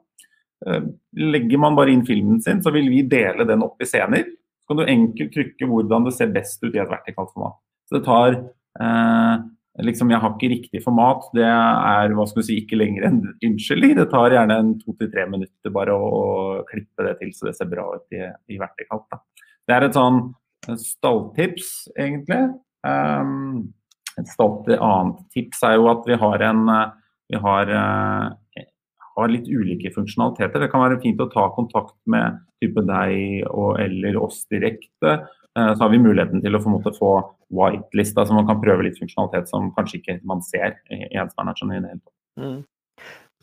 [0.68, 0.90] Eh,
[1.36, 4.26] legger man bare inn filmen sin, så vil vi dele den opp i scener.
[4.64, 7.58] Så kan du enkelt trykke hvordan det ser best ut i et vertikalt format.
[7.90, 9.48] Så det tar eh,
[9.86, 13.22] liksom, jeg har ikke riktig format, det er hva skal du si, ikke lenger enn
[13.46, 13.96] unnskyldning.
[14.00, 17.56] Det tar gjerne en to til tre minutter bare å, klippe det til så det
[17.58, 18.24] ser bra ut i,
[18.54, 19.08] i vertikalt.
[19.12, 19.46] Da.
[19.68, 20.22] Det er et sånn
[20.80, 22.42] stalltips, egentlig.
[22.86, 23.72] Um,
[24.20, 26.66] et stadig annet tips er jo at vi har en
[27.30, 28.64] vi har, uh,
[29.16, 30.64] har, litt ulike funksjonaliteter.
[30.64, 35.20] Det kan være fint å ta kontakt med type deg og eller oss direkte.
[35.58, 37.12] Uh, så har vi muligheten til å få,
[37.50, 41.80] whitelista, så man kan prøve litt funksjonalitet som kanskje ikke man ser i ensmanageren i
[41.80, 42.18] det hele tatt.
[42.42, 42.60] Mm.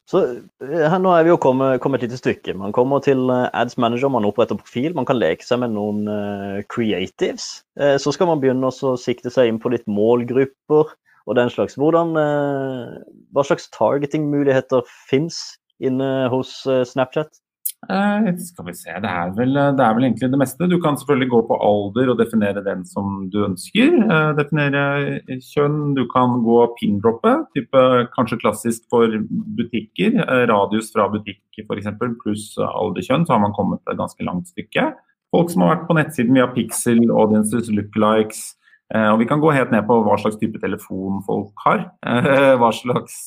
[0.07, 0.23] Så
[0.63, 2.55] eh, her Nå er vi jo kommet, kommet, et lite stykke.
[2.59, 6.07] Man kommer til eh, Ads Manager, man oppretter profil, man kan leke seg med noen
[6.07, 7.65] uh, creatives.
[7.81, 10.95] Uh, så skal man begynne å sikte seg inn på litt målgrupper
[11.27, 11.75] og den slags.
[11.81, 13.03] Hvordan, uh,
[13.35, 17.43] hva slags targeting-muligheter fins inne hos Snapchat?
[17.87, 20.67] Eh, skal vi se, det er, vel, det er, vel, egentlig det meste.
[20.71, 23.95] Du kan selvfølgelig gå på alder og definere den som du ønsker.
[24.03, 24.83] Eh, definere
[25.29, 25.95] kjønn.
[25.99, 27.85] Du kan gå pindroppe, type
[28.17, 29.15] kanskje klassisk for
[29.59, 30.19] butikker.
[30.25, 31.91] Eh, radius fra butikk f.eks.
[32.23, 34.91] pluss alderkjønn, så har man kommet et ganske langt stykke.
[35.35, 38.55] Folk som har vært på nettsiden via Pixel, audiences, lookalikes.
[38.95, 41.89] Eh, og vi kan gå helt ned på hva slags type telefon folk har.
[42.07, 43.27] Eh, hva slags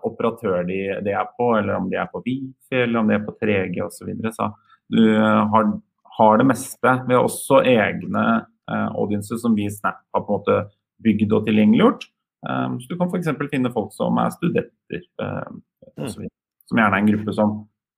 [0.00, 3.24] operatør de, de, er på, eller om de er på Wifi, eller om de er
[3.26, 3.98] på 3G osv.
[3.98, 4.32] Så, videre.
[4.36, 4.50] så
[4.92, 5.72] du eh, har,
[6.18, 6.94] har, det meste.
[7.08, 8.24] Vi har også egne
[8.70, 10.58] eh, audiences som vi i Snap har på en måte
[11.02, 12.06] bygd og tilgjengeliggjort.
[12.42, 13.28] Um, så du kan f.eks.
[13.52, 15.50] finne folk som er studenter, uh,
[15.94, 16.24] osv.
[16.24, 16.32] Mm.
[16.66, 17.52] Som gjerne er en gruppe som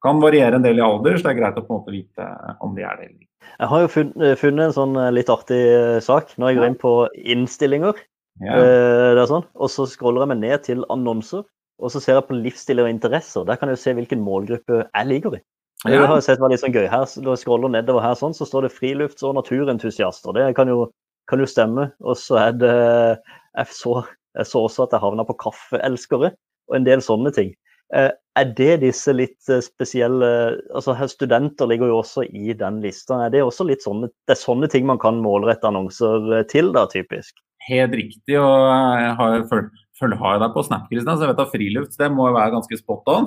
[0.05, 2.27] kan variere en del i alder, så det er greit å på en måte vite
[2.65, 3.31] om de er det eller ikke.
[3.55, 5.63] Jeg har jo funnet, funnet en sånn litt artig
[6.05, 6.93] sak når jeg går inn på
[7.37, 8.05] innstillinger.
[8.45, 8.61] Ja.
[8.61, 9.49] Uh, sånn.
[9.57, 11.45] Og så scroller jeg meg ned til annonser.
[11.83, 13.45] Og så ser jeg på livsstil og interesser.
[13.49, 15.43] Der kan jeg jo se hvilken målgruppe jeg liker i.
[15.85, 16.87] Jeg har sett det var litt sånn gøy.
[16.89, 20.33] Her, Når jeg scroller nedover her, sånn, så står det frilufts- og naturentusiaster.
[20.33, 20.87] Det kan jo,
[21.29, 21.91] kan jo stemme.
[22.01, 23.99] Og så er det jeg så,
[24.39, 26.33] jeg så, også at jeg havna på kaffeelskere
[26.71, 27.53] og en del sånne ting.
[27.95, 28.11] Eh,
[28.41, 30.29] er det disse litt eh, spesielle
[30.75, 33.21] altså Studenter ligger jo også i den lista.
[33.27, 36.73] Er det også litt sånne, det er sånne ting man kan målrette annonser eh, til,
[36.75, 37.37] da, typisk?
[37.69, 38.39] Helt riktig.
[38.41, 38.71] og
[39.05, 41.53] jeg har jo følt følger har jeg deg på Snap, Kristian, så jeg vet at
[41.55, 43.27] friluft det må være ganske spot on.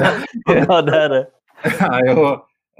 [0.48, 1.22] ja, det er det.
[1.62, 2.22] Det er jo,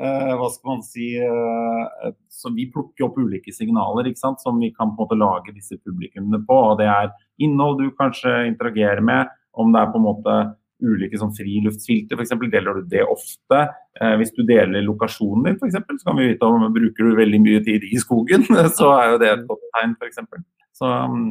[0.02, 4.58] uh, hva skal man si uh, så Vi plukker opp ulike signaler ikke sant, som
[4.58, 6.56] vi kan på en måte lage disse publikummene på.
[6.72, 10.36] og Det er innhold du kanskje interagerer med, om det er på en måte
[10.82, 12.34] ulike sånn friluftsfilter, f.eks.
[12.50, 13.60] Deler du det ofte?
[14.00, 17.40] Eh, hvis du deler lokasjonen din, f.eks., så kan vi vite om bruker du veldig
[17.44, 18.46] mye tid i skogen.
[18.78, 20.22] Så er jo det et godt tegn, f.eks.
[20.78, 21.26] Så um,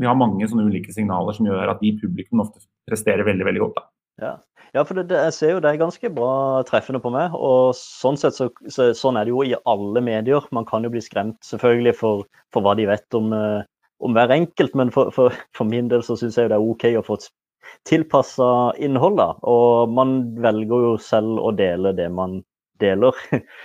[0.00, 3.62] vi har mange sånne ulike signaler som gjør at de publikum ofte presterer veldig veldig
[3.62, 3.84] godt.
[4.22, 4.32] Ja.
[4.74, 4.82] ja.
[4.82, 7.34] for det, det, jeg ser jo det er ganske bra treffende på meg.
[7.34, 10.48] og Sånn sett så, så, sånn er det jo i alle medier.
[10.54, 13.62] Man kan jo bli skremt selvfølgelig for, for hva de vet om, uh,
[14.04, 16.88] om hver enkelt, men for, for, for min del så syns jeg det er OK
[16.98, 17.20] å få
[17.88, 18.48] tilpassa
[18.82, 19.20] innhold.
[19.22, 22.42] da, Og man velger jo selv å dele det man
[22.82, 23.14] deler.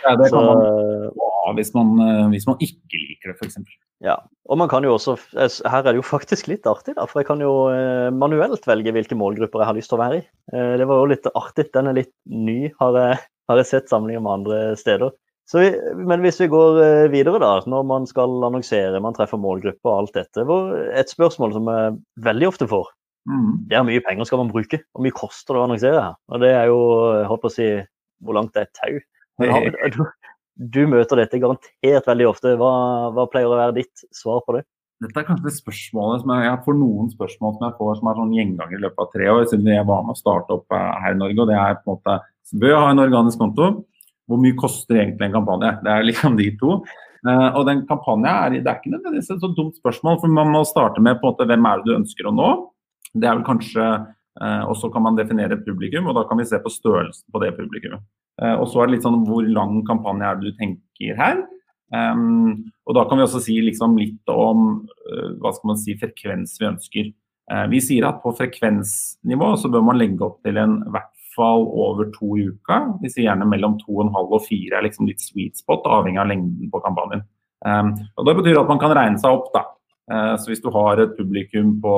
[0.06, 1.20] Ja, det kan så, man
[1.58, 3.78] hvis man, eh, hvis man ikke liker det, f.eks.
[4.04, 4.16] Ja,
[4.48, 7.28] og man kan jo også, Her er det jo faktisk litt artig, da, for jeg
[7.28, 10.28] kan jo eh, manuelt velge hvilke målgrupper jeg har lyst til å være i.
[10.54, 11.68] Eh, det var jo litt artig.
[11.76, 13.18] Den er litt ny, har jeg,
[13.52, 15.12] har jeg sett sammenlignet med andre steder.
[15.50, 15.70] Vi,
[16.06, 20.06] men hvis vi går eh, videre, da, når man skal annonsere, man treffer målgrupper og
[20.06, 20.46] alt dette.
[20.96, 22.92] Et spørsmål som jeg veldig ofte får,
[23.28, 23.52] mm.
[23.68, 24.80] det er hvor mye penger skal man bruke?
[24.94, 26.20] Hvor mye koster det å annonsere her?
[26.32, 26.82] Og det er jo,
[27.18, 27.70] jeg håper å si,
[28.24, 29.02] hvor langt det er tau.
[29.40, 30.08] Men har,
[30.60, 32.54] du møter dette garantert veldig ofte.
[32.60, 32.74] Hva,
[33.16, 34.66] hva, pleier å være ditt svar på det?
[35.00, 38.18] Dette er kanskje spørsmålet som jeg, jeg får noen spørsmål som jeg får som er
[38.20, 40.90] sånn gjenganger i løpet av tre år, siden jeg var med å starte opp eh,
[41.06, 41.40] her i Norge.
[41.40, 42.18] og det er på en måte,
[42.60, 43.68] Bør jeg ha en organisk konto?
[44.30, 45.70] Hvor mye koster egentlig en kampanje?
[45.86, 46.80] Det er liksom de to.
[47.28, 50.50] Uh, og den kampanjen er, det er ikke nødvendigvis et så dumt spørsmål, for man
[50.54, 52.50] må starte med på en måte, hvem er det du ønsker å nå.
[53.14, 53.88] Det er vel kanskje,
[54.42, 57.44] uh, Og så kan man definere publikum, og da kan vi se på størrelsen på
[57.44, 58.06] det publikummet.
[58.40, 61.42] Eh, og så er det litt sånn hvor lang kampanje er det du tenker her.
[61.90, 65.96] Um, og da kan vi også si liksom litt om uh, hva skal man si,
[65.98, 67.08] frekvens vi ønsker.
[67.50, 71.66] Uh, vi sier at på frekvensnivå så bør man legge opp til en hvert fall
[71.66, 72.84] over to i uka.
[73.02, 75.88] Vi sier gjerne mellom to og en halv og fire er liksom litt sweet spot,
[75.90, 77.26] avhengig av lengden på kampanjen.
[77.66, 79.50] Um, og Det betyr at man kan regne seg opp.
[79.56, 79.66] da.
[80.10, 81.96] Uh, så hvis du har et publikum på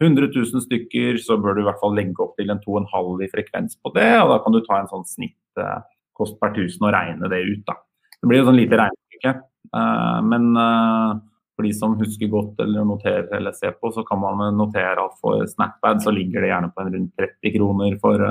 [0.00, 3.28] 100 000 stykker, så bør du i hvert fall legge opp til en 2,5 i
[3.28, 4.12] frekvens på det.
[4.22, 7.64] og Da kan du ta en sånn snittkost per 1000 og regne det ut.
[7.68, 7.76] da.
[8.16, 9.34] Det blir jo sånn lite regnestykke.
[9.76, 11.20] Uh, men uh,
[11.54, 15.18] for de som husker godt eller noterer eller ser på, så kan man notere at
[15.20, 18.22] for SnapAd så ligger det gjerne på en rundt 30 kroner for,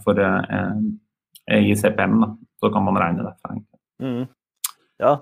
[0.00, 0.22] for
[1.60, 2.16] i CPM.
[2.22, 2.30] da.
[2.64, 3.58] Så kan man regne derfra.
[4.00, 4.24] Mm.
[5.00, 5.12] Ja,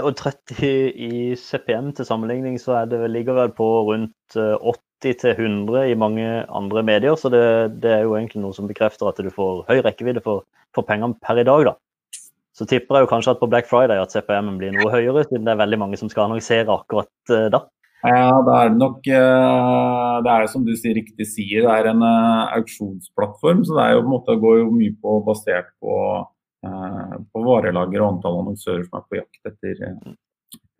[0.00, 0.64] og 30
[0.96, 6.46] i CPM til sammenligning, så det, ligger vel på rundt 80 til 100 i mange
[6.48, 7.16] andre medier.
[7.16, 10.46] Så det, det, er jo egentlig noe som bekrefter at du får høy rekkevidde for,
[10.74, 11.74] for pengene per i dag, da.
[12.56, 15.44] så tipper jeg jo kanskje at på Black Friday at CPM blir noe høyere, siden
[15.44, 17.66] det er veldig mange som skal annonsere akkurat uh, da.
[18.06, 22.52] Ja, det er nok Det er som du sier, riktig sier, det er en uh,
[22.54, 23.64] auksjonsplattform.
[23.66, 25.96] Så det er jo på en måte går jo mye på basert på,
[26.62, 29.82] på varelager og antall annonsører som er på jakt etter,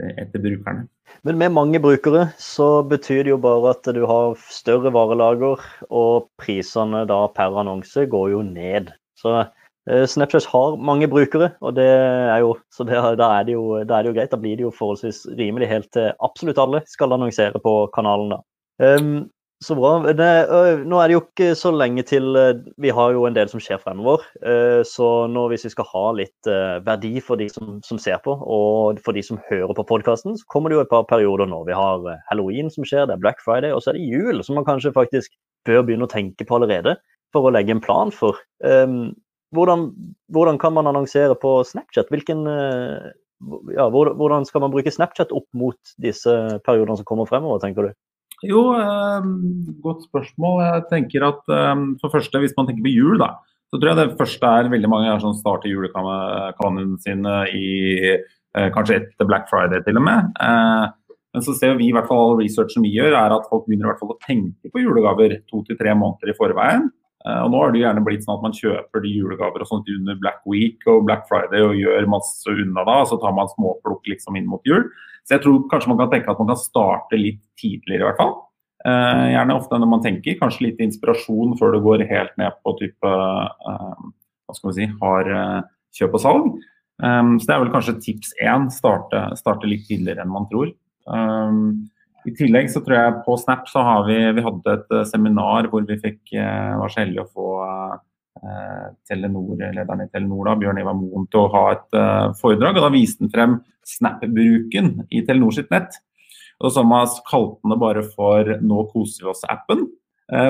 [0.02, 0.87] etter brukerne.
[1.26, 6.29] Men med mange brukere så betyr det jo bare at du har større varelager, og
[6.40, 8.90] prisene da per annonse går jo ned.
[9.18, 13.57] Så eh, Snapchat har mange brukere, og det er jo, så det, da, er det
[13.57, 14.35] jo, da, er det jo, greit.
[14.35, 18.37] Da blir det jo forholdsvis rimelig helt til absolutt alle skal annonsere på kanalen.
[18.37, 18.42] da.
[18.76, 19.31] Um,
[19.64, 19.90] så bra.
[20.12, 20.26] Det,
[20.84, 22.26] nå er det jo ikke så lenge til
[22.82, 24.24] Vi har jo en del som skjer fremover.
[24.84, 26.50] Så nå hvis vi skal ha litt
[26.84, 30.48] verdi for de som, som ser på, og for de som hører på podkasten, så
[30.52, 31.62] kommer det jo et par perioder nå.
[31.68, 34.60] Vi har halloween som skjer, det er Black Friday, og så er det jul, som
[34.60, 35.32] man kanskje faktisk
[35.66, 36.98] bør begynne å tenke på allerede.
[37.34, 38.38] For å legge en plan for.
[39.56, 39.86] Hvordan,
[40.36, 42.12] hvordan kan man annonsere på Snapchat?
[42.12, 42.44] Hvilken
[43.76, 46.32] ja, hvordan skal man bruke Snapchat opp mot disse
[46.66, 47.96] periodene som kommer fremover, tenker du?
[48.44, 49.29] Jo, eh,
[49.81, 50.61] godt spørsmål.
[50.64, 53.38] Jeg tenker at eh, for første, Hvis man tenker på jul, da,
[53.70, 57.66] så tror jeg det første er veldig mange som starter julekanonen sin i
[58.12, 60.31] eh, kanskje etter Black Friday til og med.
[60.40, 60.87] Eh,
[61.37, 63.90] men så ser vi i hvert fall researchen vi gjør, er at folk begynner i
[63.90, 66.87] hvert fall å tenke på julegaver to til tre måneder i forveien.
[67.27, 69.90] Eh, og nå har det gjerne blitt sånn at man kjøper de julegaver og sånt
[69.92, 73.51] under Black Week og Black Friday og gjør masse unna da, og så tar man
[73.53, 74.87] småplukk liksom inn mot jul.
[75.26, 78.20] Så jeg tror kanskje man kan tenke at man kan starte litt tidligere i hvert
[78.20, 78.36] fall.
[78.86, 82.76] Eh, gjerne ofte når man tenker, kanskje litt inspirasjon før du går helt ned på
[82.78, 84.06] type eh,
[84.46, 85.60] hva skal vi si, har eh,
[85.98, 86.48] kjøp og salg.
[87.02, 90.70] Um, så det er vel kanskje tips én, starte, starte litt tidligere enn man tror.
[91.04, 91.90] Um,
[92.26, 95.84] i tillegg så tror jeg på Snap så har vi, vi hadde et seminar hvor
[95.86, 100.96] vi fikk, var så heldige å få eh, Telenor, lederen i Telenor, da, Bjørn Ivar
[100.98, 101.98] Moen, til å ha et
[102.40, 102.80] foredrag.
[102.80, 105.99] og Da viste han frem Snap-bruken i Telenor sitt nett.
[106.64, 109.87] Og så kalte kalt det bare for 'Nå koser vi oss'-appen.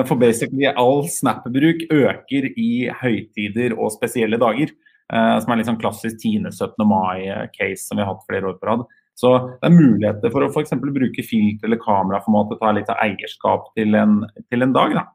[0.07, 4.71] For basically all Snap-bruk øker i høytider og spesielle dager.
[5.11, 6.81] Som er sånn klassisk 10.-17.
[6.81, 8.87] mai-case som vi har hatt flere år på rad.
[9.17, 10.75] Så det er muligheter for å f.eks.
[10.77, 14.19] bruke filter eller kameraformat og ta litt av eierskap til en,
[14.51, 14.93] til en dag.
[14.93, 15.05] Da.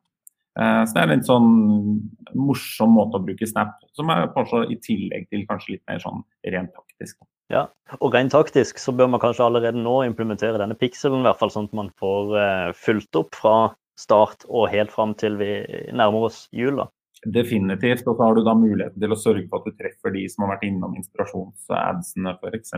[0.58, 1.52] Eh, så det er en sånn
[2.34, 6.24] morsom måte å bruke Snap, som er kanskje i tillegg til kanskje litt mer sånn
[6.50, 7.20] rent taktisk.
[7.52, 7.66] Ja,
[8.00, 11.52] og rent taktisk så bør man kanskje allerede nå implementere denne pikselen, i hvert fall
[11.52, 13.56] sånn at man får uh, fulgt opp fra
[14.00, 15.50] start og helt fram til vi
[15.92, 16.80] nærmer oss jul.
[16.80, 16.88] da.
[17.34, 18.06] Definitivt.
[18.08, 20.46] Og så har du da muligheten til å sørge for at du treffer de som
[20.46, 22.72] har vært innom inspirasjonsadsene f.eks.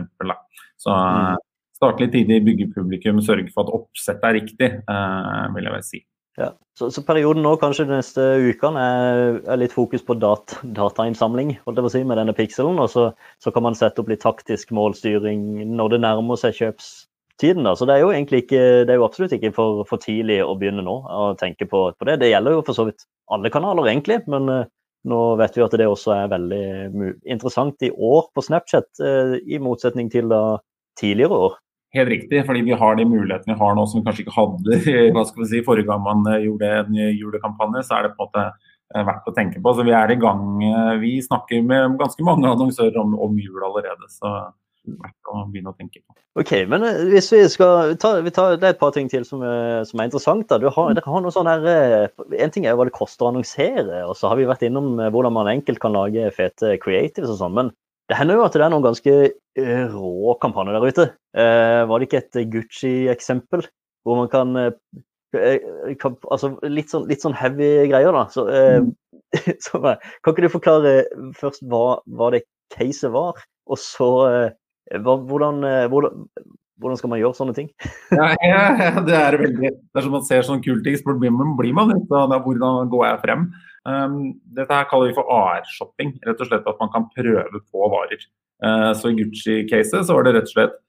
[0.83, 1.45] Så mm.
[1.79, 5.87] starte litt tidlig, bygge publikum, sørge for at oppsettet er riktig, uh, vil jeg vel
[5.87, 6.03] si.
[6.37, 6.51] Ja.
[6.75, 11.53] Så, så, perioden nå, kanskje de neste ukene, er, er, litt fokus på dat, datainnsamling
[11.63, 12.79] holdt jeg på å si, med denne pikselen.
[12.83, 13.07] Og så,
[13.43, 17.63] så, kan man sette opp litt taktisk målstyring når det nærmer seg kjøpstiden.
[17.63, 17.77] Da.
[17.79, 20.57] Så det er jo egentlig ikke, det er jo absolutt ikke for, for tidlig å
[20.59, 22.19] begynne nå å tenke på, på, det.
[22.25, 24.19] Det gjelder jo for så vidt alle kanaler, egentlig.
[24.31, 24.63] Men uh,
[25.07, 26.63] nå vet vi at det også er veldig
[27.23, 30.57] interessant i år på Snapchat, uh, i motsetning til da
[30.99, 31.61] tidligere år.
[31.95, 34.79] Helt riktig, fordi vi har de mulighetene vi har nå som vi kanskje ikke hadde
[35.15, 37.85] hva skal vi si, forrige gang man eh, gjorde en julekampanje.
[37.87, 39.73] Så er det på en måte verdt å tenke på.
[39.75, 40.43] Så vi er i gang.
[41.01, 44.09] Vi snakker med ganske mange annonsører om, om jul allerede.
[44.13, 44.29] Så
[44.85, 46.15] verdt å begynne å tenke på.
[46.39, 49.25] Ok, men eh, hvis vi skal ta, vi tar, Det er et par ting til
[49.27, 49.43] som,
[49.87, 50.47] som er interessant.
[50.49, 50.59] da.
[50.59, 53.31] Har, dere har noe sånn her, eh, En ting er jo hva det koster å
[53.33, 57.31] annonsere, og så har vi vært innom eh, hvordan man enkelt kan lage fete creatives
[57.31, 57.57] og sånn.
[57.57, 57.73] Men
[58.09, 59.13] det hender jo at det er noen ganske
[59.95, 61.05] rå kampanjer der ute.
[61.37, 63.65] Eh, var det ikke et Gucci-eksempel?
[64.05, 68.27] Hvor man kan, eh, kan Altså litt sånn, litt sånn, heavy greier, da.
[68.29, 68.91] Så, eh, mm.
[69.65, 70.93] så, kan ikke du forklare
[71.39, 74.11] først hva, hva det caset var, og så
[74.93, 76.25] hvordan, eh, hvordan,
[76.77, 77.69] hvordan, skal man gjøre sånne ting?
[78.19, 81.33] ja, ja, det er veldig Det er som man ser sånne kule ting, så blir
[81.33, 83.47] man, blir man litt av hvordan går jeg frem.
[83.85, 86.15] Um, dette her kaller vi for AR-shopping.
[86.25, 88.23] Rett og slett at man kan prøve på varer.
[88.63, 90.81] Uh, så i Gucci-caset så var det rett og slett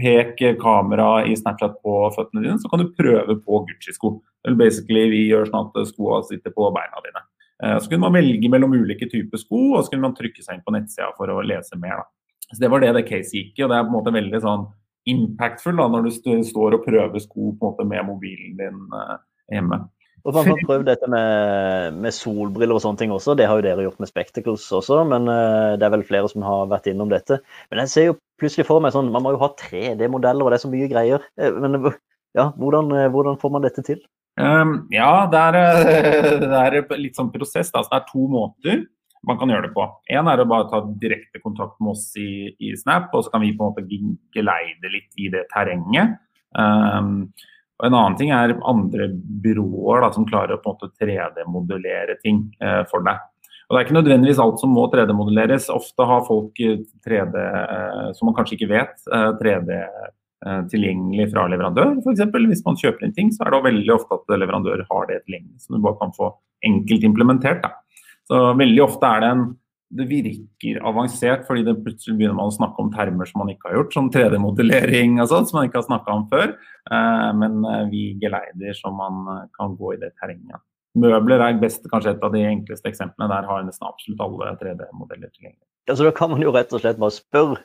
[0.00, 4.16] pek kamera i Snapchat på føttene dine, så kan du prøve på Gucci-sko.
[4.58, 7.24] Basically Vi gjør sånn at skoene sitter på beina dine.
[7.62, 10.56] Uh, så kunne man velge mellom ulike typer sko, og så kunne man trykke seg
[10.56, 12.02] inn på nettsida for å lese mer.
[12.02, 12.48] da.
[12.52, 13.64] Så Det var det det caset gikk i.
[13.64, 14.70] og Det er på en måte veldig sånn
[15.12, 19.18] impactful da, når du står og prøver sko på en måte med mobilen din uh,
[19.50, 19.84] hjemme.
[20.22, 23.34] Og Man har prøvd dette med, med, solbriller og sånne ting også.
[23.38, 26.44] Det har jo dere gjort med Spectacles også, men uh, det er vel flere som
[26.46, 27.40] har vært innom dette.
[27.72, 30.60] Men jeg ser jo plutselig for meg sånn, man må jo ha 3D-modeller, og det
[30.60, 31.26] er så mye greier.
[31.38, 31.78] Eh, men
[32.38, 34.00] ja, hvordan, hvordan får man dette til?
[34.40, 35.58] Um, ja, det er,
[36.46, 37.72] det er litt sånn prosess.
[37.74, 37.82] Da.
[37.82, 38.84] Så det er to måter.
[39.26, 39.84] man kan gjøre det på.
[40.10, 43.44] Én er å bare ta direkte kontakt med oss i, i, Snap, og så kan
[43.44, 43.84] vi på en måte
[44.34, 46.16] geleide litt i det terrenget.
[46.58, 47.30] Um,
[47.82, 49.08] og En annen ting er andre
[49.42, 53.18] byråer da, som klarer å på en måte 3D-modellere ting eh, for deg.
[53.66, 55.66] Og Det er ikke nødvendigvis alt som må 3D-modelleres.
[55.74, 56.60] Ofte har folk
[57.02, 59.80] 3D, eh, som man kanskje ikke vet, eh, 3D
[60.42, 61.92] tilgjengelig fra leverandør.
[62.02, 65.04] For eksempel, hvis man kjøper inn ting, så er det veldig ofte at leverandør har
[65.06, 65.60] det tilgjengelig.
[65.62, 66.32] Så du bare kan få
[66.66, 67.60] enkelt implementert.
[67.62, 67.70] Da.
[68.26, 69.44] Så veldig ofte er det en
[69.92, 73.68] det virker avansert, fordi det plutselig begynner man å snakke om termer som man ikke
[73.68, 76.54] har gjort, som 3D-modellering og sånt, som man ikke har snakka om før.
[76.88, 80.64] Eh, men eh, vi geleider så man eh, kan gå i det terrenget.
[81.02, 83.28] Møbler er best, kanskje et av de enkleste eksemplene.
[83.32, 85.64] Der har nesten absolutt alle 3D-modeller tilgjengelig.
[85.90, 87.62] Altså, Da kan man jo rett og slett bare spørre,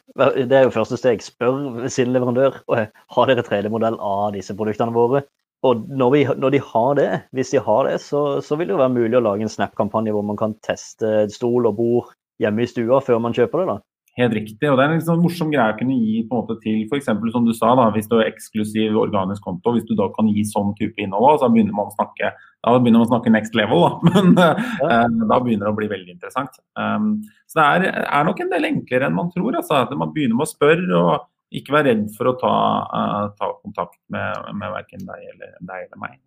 [0.50, 5.24] det er jo første steg, spør sin leverandør har dere 3D-modell av disse produktene våre.
[5.66, 8.76] Og når, vi, når, de har det, hvis de har det, så, så vil det
[8.76, 12.62] jo være mulig å lage en Snap-kampanje hvor man kan teste stol og bord hjemme
[12.62, 13.74] i stua før man kjøper det.
[13.74, 13.78] da.
[14.18, 14.70] Helt riktig.
[14.70, 17.10] og Det er en sånn morsom greie å kunne gi på en måte til f.eks.
[17.34, 20.46] som du sa, da, hvis du har eksklusiv organisk konto, hvis du da kan gi
[20.50, 22.34] sånn type innhold, så begynner man å snakke
[22.66, 23.92] da begynner man å snakke next level, da.
[24.10, 24.50] Men ja.
[24.82, 26.58] uh, da begynner det å bli veldig interessant.
[26.76, 29.60] Um, så det er, er, nok en del enklere enn man tror.
[29.60, 29.86] altså.
[29.96, 30.88] Man begynner med å spørre.
[30.98, 32.54] og ikke vær redd for å ta,
[32.92, 36.20] uh, ta kontakt med, med verken deg eller, deg eller meg.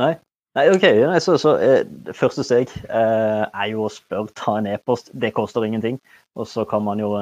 [0.00, 0.14] Nei.
[0.58, 0.84] Nei, ok.
[1.22, 1.84] Så, så eh,
[2.16, 5.12] første steg eh, er jo å spørre, ta en e-post.
[5.14, 6.00] Det koster ingenting.
[6.34, 7.12] Og så kan man jo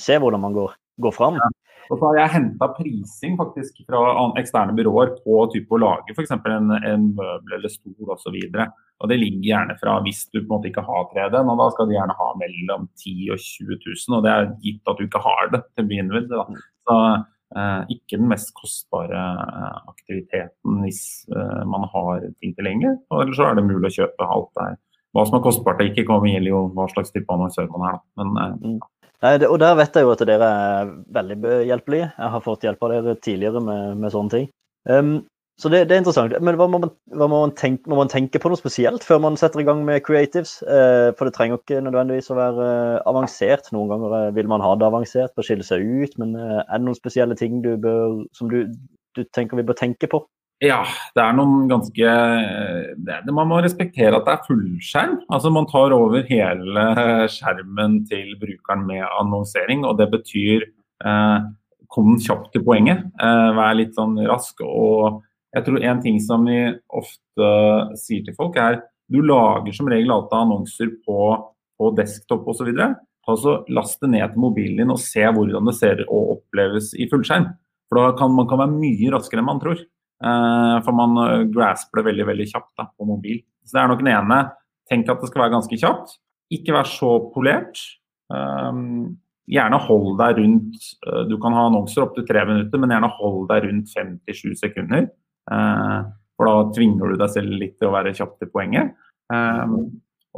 [0.00, 1.38] se hvordan man går, går fram.
[1.38, 1.52] Ja.
[1.90, 4.00] Og så har jeg henta prising faktisk fra
[4.40, 6.32] eksterne byråer på type å lage f.eks.
[6.38, 8.38] En, en møbel eller stol osv.
[9.02, 11.68] Og det ligger gjerne fra hvis du på en måte ikke har 3D, og da
[11.74, 14.16] skal du gjerne ha mellom 10 og 20 000.
[14.18, 16.32] Og det er gitt at du ikke har det til å begynne med.
[16.32, 16.46] Da.
[16.88, 16.98] Så
[17.58, 21.04] eh, ikke den mest kostbare eh, aktiviteten hvis
[21.34, 22.96] eh, man har ting tilgjengelig.
[23.12, 24.80] Eller så er det mulig å kjøpe alt der.
[25.14, 27.98] Hva som er kostbart og ikke, gjelder jo hva slags type annonsør man er.
[27.98, 28.22] Da.
[28.22, 28.78] Men eh, mm.
[29.24, 32.10] Nei, det, og der vet jeg jo at dere er veldig behjelpelige.
[32.12, 34.50] Jeg har fått hjelp av dere tidligere med, med sånne ting.
[34.90, 35.14] Um,
[35.56, 36.34] så det, det, er interessant.
[36.44, 39.22] Men hva må man, hva må, man tenke, må man, tenke, på noe spesielt før
[39.22, 40.58] man setter i gang med creatives?
[40.66, 43.70] Uh, for det trenger ikke nødvendigvis å være uh, avansert.
[43.72, 46.18] Noen ganger uh, vil man ha det avansert for å skille seg ut.
[46.20, 48.66] Men er det noen spesielle ting du bør, som du,
[49.16, 50.20] du tenker vi bør tenke på?
[50.62, 50.84] Ja,
[51.16, 52.12] det er noen ganske
[53.04, 55.18] det, Man må respektere at det er fullskjerm.
[55.32, 56.86] Altså Man tar over hele
[57.32, 59.84] skjermen til brukeren med annonsering.
[59.84, 60.66] og Det betyr
[61.04, 61.38] eh,
[61.90, 63.02] kom kjapt til poenget.
[63.20, 64.60] Eh, vær litt sånn rask.
[64.62, 65.22] og
[65.54, 67.50] jeg tror En ting som vi ofte
[68.00, 71.18] sier til folk, er du lager som regel alltid annonser på,
[71.78, 72.70] på desktop osv.
[73.24, 77.08] Så last det ned til mobilen din og se hvordan det ser og oppleves i
[77.10, 77.50] fullskjerm.
[77.88, 79.80] For da kan man kan være mye raskere enn man tror.
[80.22, 83.40] Eh, for man eh, grasper det veldig veldig kjapt da, på mobil.
[83.64, 84.40] Så det er nok den ene.
[84.90, 86.16] Tenk at det skal være ganske kjapt.
[86.54, 87.80] Ikke vær så polert.
[88.32, 89.16] Um,
[89.52, 90.86] gjerne hold deg rundt
[91.28, 95.08] Du kan ha annonser opptil tre minutter, men gjerne hold deg rundt 57 sekunder.
[95.44, 98.92] For da tvinger du deg selv litt til å være kjapp til poenget.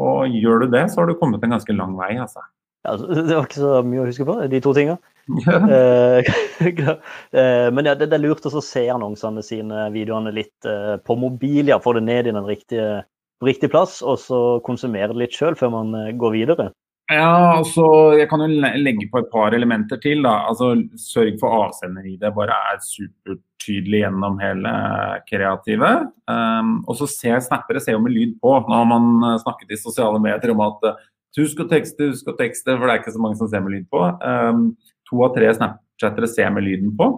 [0.03, 2.13] Og gjør du det, så har du kommet en ganske lang vei.
[2.23, 2.43] altså.
[2.87, 2.97] Ja,
[3.29, 5.01] det var ikke så mye å huske på, de to tingene.
[5.27, 6.19] Eh,
[6.63, 11.67] eh, men ja, det, er lurt å se annonsene sine, videoene litt eh, på mobil.
[11.73, 13.05] ja, Få det ned i den riktige,
[13.45, 16.71] riktig plass, og så konsumere det litt sjøl før man går videre.
[17.11, 18.49] Ja, altså, Jeg kan jo
[18.83, 20.25] legge på et par elementer til.
[20.27, 22.33] da, altså Sørg for avsender i det.
[22.35, 24.73] bare er supertydelig gjennom hele
[25.29, 26.09] kreativet.
[26.27, 28.57] Um, og så ser snappere ser jo med lyd på.
[28.59, 30.91] Nå har man snakket i sosiale medier om at
[31.45, 33.75] husk å tekste, husk å tekste, for det er ikke så mange som ser med
[33.75, 34.03] lyd på.
[34.25, 34.71] Um,
[35.11, 37.11] to av tre Snapchattere ser med lyden på.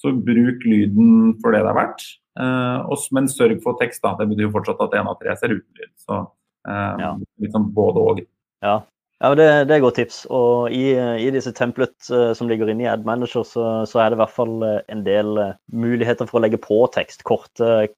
[0.00, 2.04] Så bruk lyden for det det er verdt.
[2.36, 4.02] Uh, men sørg for tekst.
[4.04, 5.92] da, Det betyr jo fortsatt at én av tre ser uten lyd.
[6.00, 7.14] Så uh, ja.
[7.42, 8.24] liksom både og.
[8.64, 8.80] Ja,
[9.24, 10.24] ja det, det, er godt tips.
[10.32, 14.10] Og i, i disse templet uh, som ligger inne i Ad Manager, så, så, er
[14.10, 15.40] det i hvert fall en del
[15.72, 17.24] muligheter for å legge på tekst.
[17.28, 17.88] Korte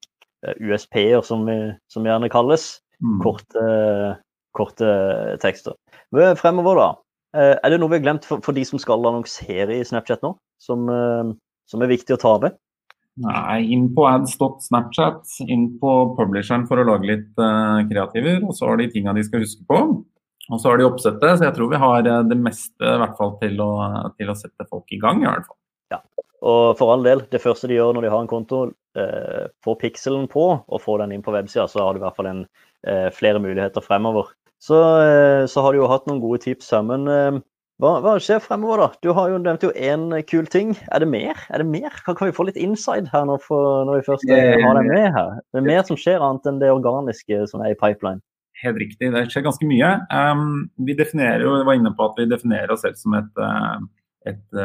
[0.59, 1.43] USP-er, som,
[1.91, 2.77] som gjerne kalles.
[3.03, 3.19] Mm.
[3.23, 3.63] Korte,
[4.59, 4.89] korte
[5.43, 5.77] tekster.
[6.39, 6.89] Fremover, da.
[7.37, 10.23] Eh, er det noe vi har glemt for, for, de som skal annonsere i Snapchat
[10.25, 11.31] nå, som, eh,
[11.69, 12.57] som er viktig å ta med?
[13.19, 18.37] Nei, inn på ads.snapchat, inn på publisheren for å lage litt uh, kreativer.
[18.47, 19.79] Og så har de tinga de skal huske på.
[20.49, 23.35] Og så har de oppsettet, så jeg tror vi har det meste i hvert fall
[23.41, 23.73] til å,
[24.15, 25.19] til å sette folk i gang.
[25.25, 25.59] i hvert fall.
[25.91, 25.99] Ja,
[26.39, 28.61] og for all del, det første de gjør når de har en konto,
[28.97, 32.17] eh, få pikselen på og få den inn på websida, så har du i hvert
[32.17, 32.45] fall en,
[32.87, 37.07] eh, flere muligheter fremover så, eh, så, har du jo hatt noen gode tips sammen.
[37.07, 37.41] Men
[37.79, 38.87] hva, hva, skjer fremover, da?
[38.99, 40.73] Du har jo nevnt jo én kul ting.
[40.91, 41.37] Er det mer?
[41.47, 41.93] Er det mer?
[42.03, 44.89] Kan, kan vi få litt inside her når, for, når vi først eh, har deg
[44.89, 45.37] med her?
[45.47, 48.23] Det er mer som skjer annet enn det organiske som er i pipeline?
[48.59, 49.07] helt riktig.
[49.13, 49.89] Det skjer ganske mye.
[50.11, 53.29] Um, vi definerer jo, jeg var inne på at vi definerer oss selv som et,
[53.39, 53.77] uh,
[54.27, 54.57] et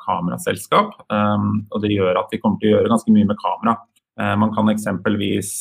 [0.00, 0.94] kameraselskap.
[1.12, 3.76] Um, og det gjør at vi kommer til å gjøre ganske mye med kamera.
[4.20, 5.52] Uh, man kan eksempelvis,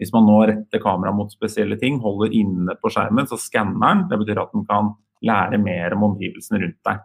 [0.00, 4.06] hvis man nå retter kameraet mot spesielle ting, holder inne på skjermen, så skanner den.
[4.10, 7.04] Det betyr at den kan lære mer om omgivelsene rundt deg.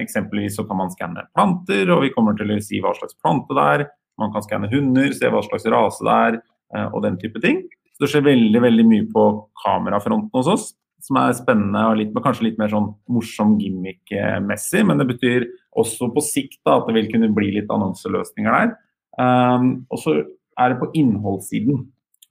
[0.00, 3.52] eksempelvis så kan man skanne planter, og vi kommer til å si hva slags plante
[3.54, 3.82] det er.
[4.18, 6.38] Man kan skanne hunder, se hva slags rase det er,
[6.88, 7.60] og den type ting.
[7.98, 9.22] Så det skjer veldig veldig mye på
[9.58, 10.66] kamerafronten hos oss,
[11.02, 14.84] som er spennende og litt, kanskje litt mer sånn morsom gimmick-messig.
[14.86, 15.46] Men det betyr
[15.78, 18.76] også på sikt da, at det vil kunne bli litt annonseløsninger der.
[19.18, 20.16] Um, og så
[20.58, 21.84] er det på innholdssiden.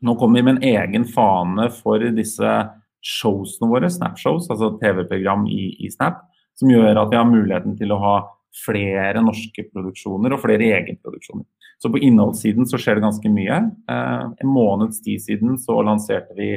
[0.05, 2.55] Nå kommer vi med en egen fane for disse
[3.07, 6.23] showsene våre, Snapshows, altså TV-program i, i, Snap,
[6.57, 8.15] som gjør at vi har muligheten til å ha
[8.65, 11.45] flere norske produksjoner og flere egenproduksjoner.
[11.77, 13.59] Så på innholdssiden så skjer det ganske mye.
[13.91, 16.55] Eh, en måneds tid siden så lanserte vi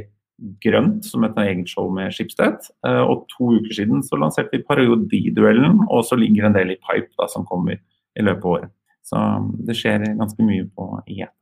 [0.64, 2.70] Grønt som et eget show med Skipstedt.
[2.88, 6.78] Eh, og to uker siden så lanserte vi Parodiduellen, og så ligger en del i
[6.80, 8.72] pipe da, som kommer i løpet av året.
[9.10, 9.22] Så
[9.66, 11.34] det skjer ganske mye på IET.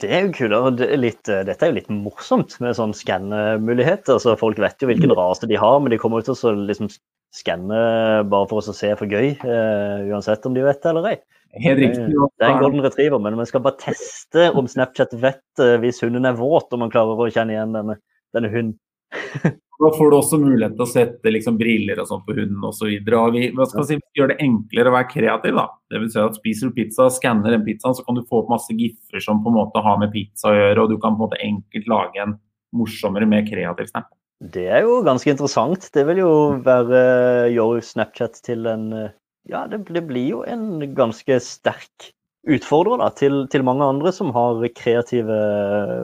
[0.00, 0.76] Det er jo kult.
[0.78, 4.18] Det er litt, eh, dette er jo litt morsomt med sånn skannemuligheter.
[4.18, 6.90] Altså, folk vet jo hvilken rase de har, men de kommer jo til å liksom
[7.34, 7.80] skanne
[8.30, 11.16] bare for å se for gøy, uh, uansett om de vet det eller ei.
[11.62, 12.06] Helt riktig.
[12.10, 16.02] Det er en golden retriever, men vi skal bare teste om Snapchat vet uh, hvis
[16.02, 17.98] hunden er våt, om man klarer å kjenne igjen denne,
[18.34, 18.78] denne hunden.
[19.82, 22.90] da får du også mulighet til å sette liksom, briller og sånn på hunden osv.
[22.90, 25.56] Vi, si, vi gjør det enklere å være kreativ.
[25.56, 25.66] da.
[25.90, 28.52] Det vil si at Spiser du pizza, skanner den pizzaen, så kan du få opp
[28.52, 31.22] masse giffer som på en måte har med pizza å gjøre, og du kan på
[31.22, 32.38] en måte enkelt lage en
[32.76, 34.10] morsommere, mer kreativ snap.
[34.40, 35.90] Det er jo ganske interessant.
[35.92, 36.34] Det vil jo
[36.64, 37.00] være
[37.52, 39.10] gjøre Snapchat til en eh,
[39.50, 42.10] ja, det, det, blir jo en ganske sterk
[42.48, 45.38] utfordrer da, til, til, mange andre som har kreative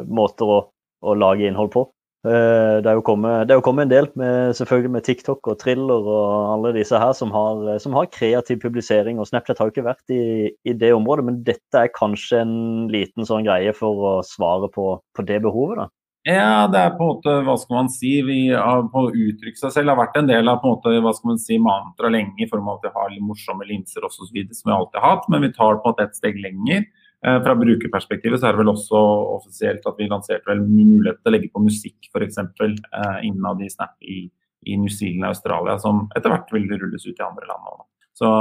[0.08, 0.58] måter å,
[1.00, 1.86] å lage innhold på.
[2.26, 5.50] Eh, det er, jo kommet, det er jo kommet en del, med, selvfølgelig med TikTok
[5.52, 9.20] og Thriller og alle disse her, som har, som har kreativ publisering.
[9.20, 12.56] og Snapchat har ikke vært i, i, det området, men dette er kanskje en
[12.90, 15.84] liten sånn greie for å svare på, på det behovet.
[15.84, 15.88] da.
[16.26, 19.60] Ja, det er på en måte, hva skal man si, vi har på å uttrykke
[19.60, 22.10] seg selv har vært en del av på en måte, hva skal man si, mantra
[22.10, 24.74] lenge i form av at vi har litt morsomme linser også, så videre, som vi
[24.74, 26.88] alltid har hatt, men vi tar på en måte et steg lenger.
[27.26, 29.00] Eh, fra brukerperspektivet så er det vel også
[29.36, 32.38] offisielt at vi lanserte vel mulighet til å legge på musikk f.eks.
[32.38, 34.26] Eh, innad i Snap i,
[34.66, 37.70] i New Zealand og Australia, som etter hvert vil rulles ut i andre land.
[37.72, 37.86] Også.
[38.16, 38.34] Så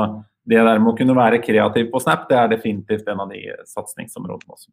[0.45, 3.41] det der med å kunne være kreativ på Snap, det er definitivt en av de
[3.71, 4.69] satsingsområdene også.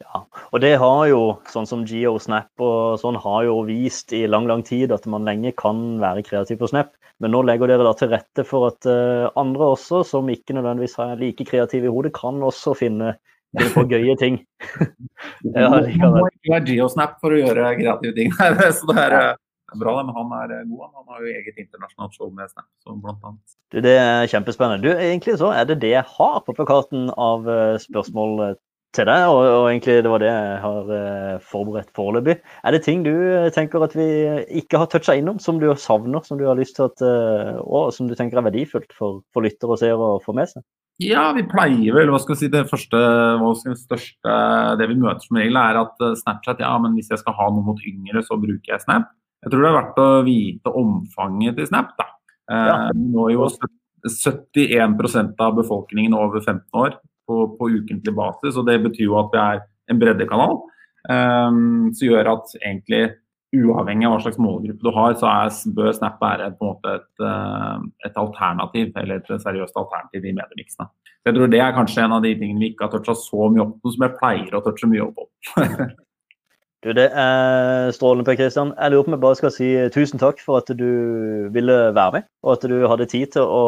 [0.00, 1.20] Ja, og det har jo,
[1.52, 5.28] sånn som Geo Snap og sånn, har jo vist i lang lang tid at man
[5.28, 6.94] lenge kan være kreativ på Snap.
[7.20, 10.96] Men nå legger dere da til rette for at uh, andre også, som ikke nødvendigvis
[11.04, 13.12] er like kreative i hodet, kan også finne
[13.58, 14.40] på gøye ting.
[15.56, 18.32] ja, må ikke være GeoSnap for å gjøre kreative ting.
[18.78, 19.18] så det er,
[19.80, 20.88] bra, men han er eh, god.
[20.94, 23.58] Han har jo eget internasjonalt show med Snap, som blant annet.
[23.74, 24.82] Det er kjempespennende.
[24.86, 27.46] Du, egentlig så er det det jeg har på plakaten av
[27.82, 28.56] spørsmål
[28.96, 32.34] til deg, og, og, egentlig det var det jeg har uh, forberedt foreløpig.
[32.66, 34.08] Er det ting du eh, tenker at vi
[34.62, 37.04] ikke har toucha innom, som du savner, som du har lyst til at,
[37.62, 40.66] og som du tenker er verdifullt for, for lyttere og seere å få med seg?
[41.00, 42.98] Ja, vi pleier vel, hva skal vi si, det første
[43.40, 44.34] og største
[44.76, 47.64] det vi møter som regel, er at Snapchat ja, men hvis jeg skal ha noe
[47.70, 49.08] mot yngre, så bruker jeg Snap.
[49.40, 51.94] Jeg tror det er verdt å vite omfanget til Snap.
[51.96, 52.08] da.
[52.50, 52.74] Ja.
[52.96, 53.48] Nå er jo
[54.04, 56.98] 71% av befolkningen over 15 år
[57.28, 58.58] på, på ukentlig basis.
[58.60, 60.60] og Det betyr jo at vi er en breddekanal.
[61.08, 63.14] Um, som gjør at egentlig
[63.56, 66.92] uavhengig av hva slags målgruppe du har, så er, bør Snap være på en måte
[67.00, 70.86] et, uh, et, alternativ, eller et seriøst alternativ i mediemiksene.
[71.26, 73.64] Jeg tror det er kanskje en av de tingene vi ikke har toucha så mye
[73.66, 75.26] opp på, som jeg pleier å touche mye opp på.
[76.86, 78.74] du, det er strålende, Per Kristian.
[78.78, 80.90] Jeg lurer på om jeg bare skal si tusen takk for at du
[81.52, 83.66] ville være med, og at du hadde tid til å,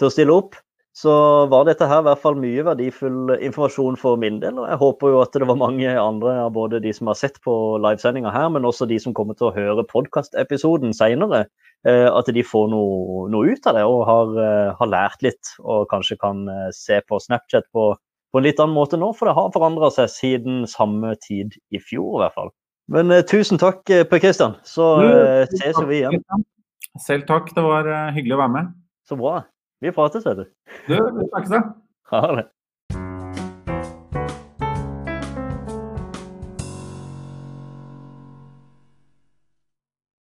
[0.00, 0.60] til å stille opp
[0.94, 1.12] så
[1.50, 4.60] var dette her i hvert fall mye verdifull informasjon for min del.
[4.62, 7.40] Og jeg håper jo at det var mange andre av både de som har sett
[7.42, 11.48] på livesendinga her, men også de som kommer til å høre podkastepisoden seinere,
[11.82, 15.50] eh, at de får noe, noe, ut av det og har, eh, har, lært litt.
[15.64, 17.88] Og kanskje kan eh, se på Snapchat på,
[18.30, 21.80] på en litt annen måte nå, for det har forandra seg siden samme tid i
[21.82, 22.54] fjor i hvert fall.
[22.94, 24.54] Men tusen takk, Per Kristian.
[24.62, 24.92] Så
[25.56, 26.22] ses vi igjen.
[27.02, 27.50] Selv takk.
[27.56, 28.70] Det var hyggelig å være med.
[29.08, 29.40] Så bra.
[29.80, 30.44] Vi prates, vet du.
[30.88, 31.62] Du, vi snakkes, da.
[32.12, 32.44] Ha det.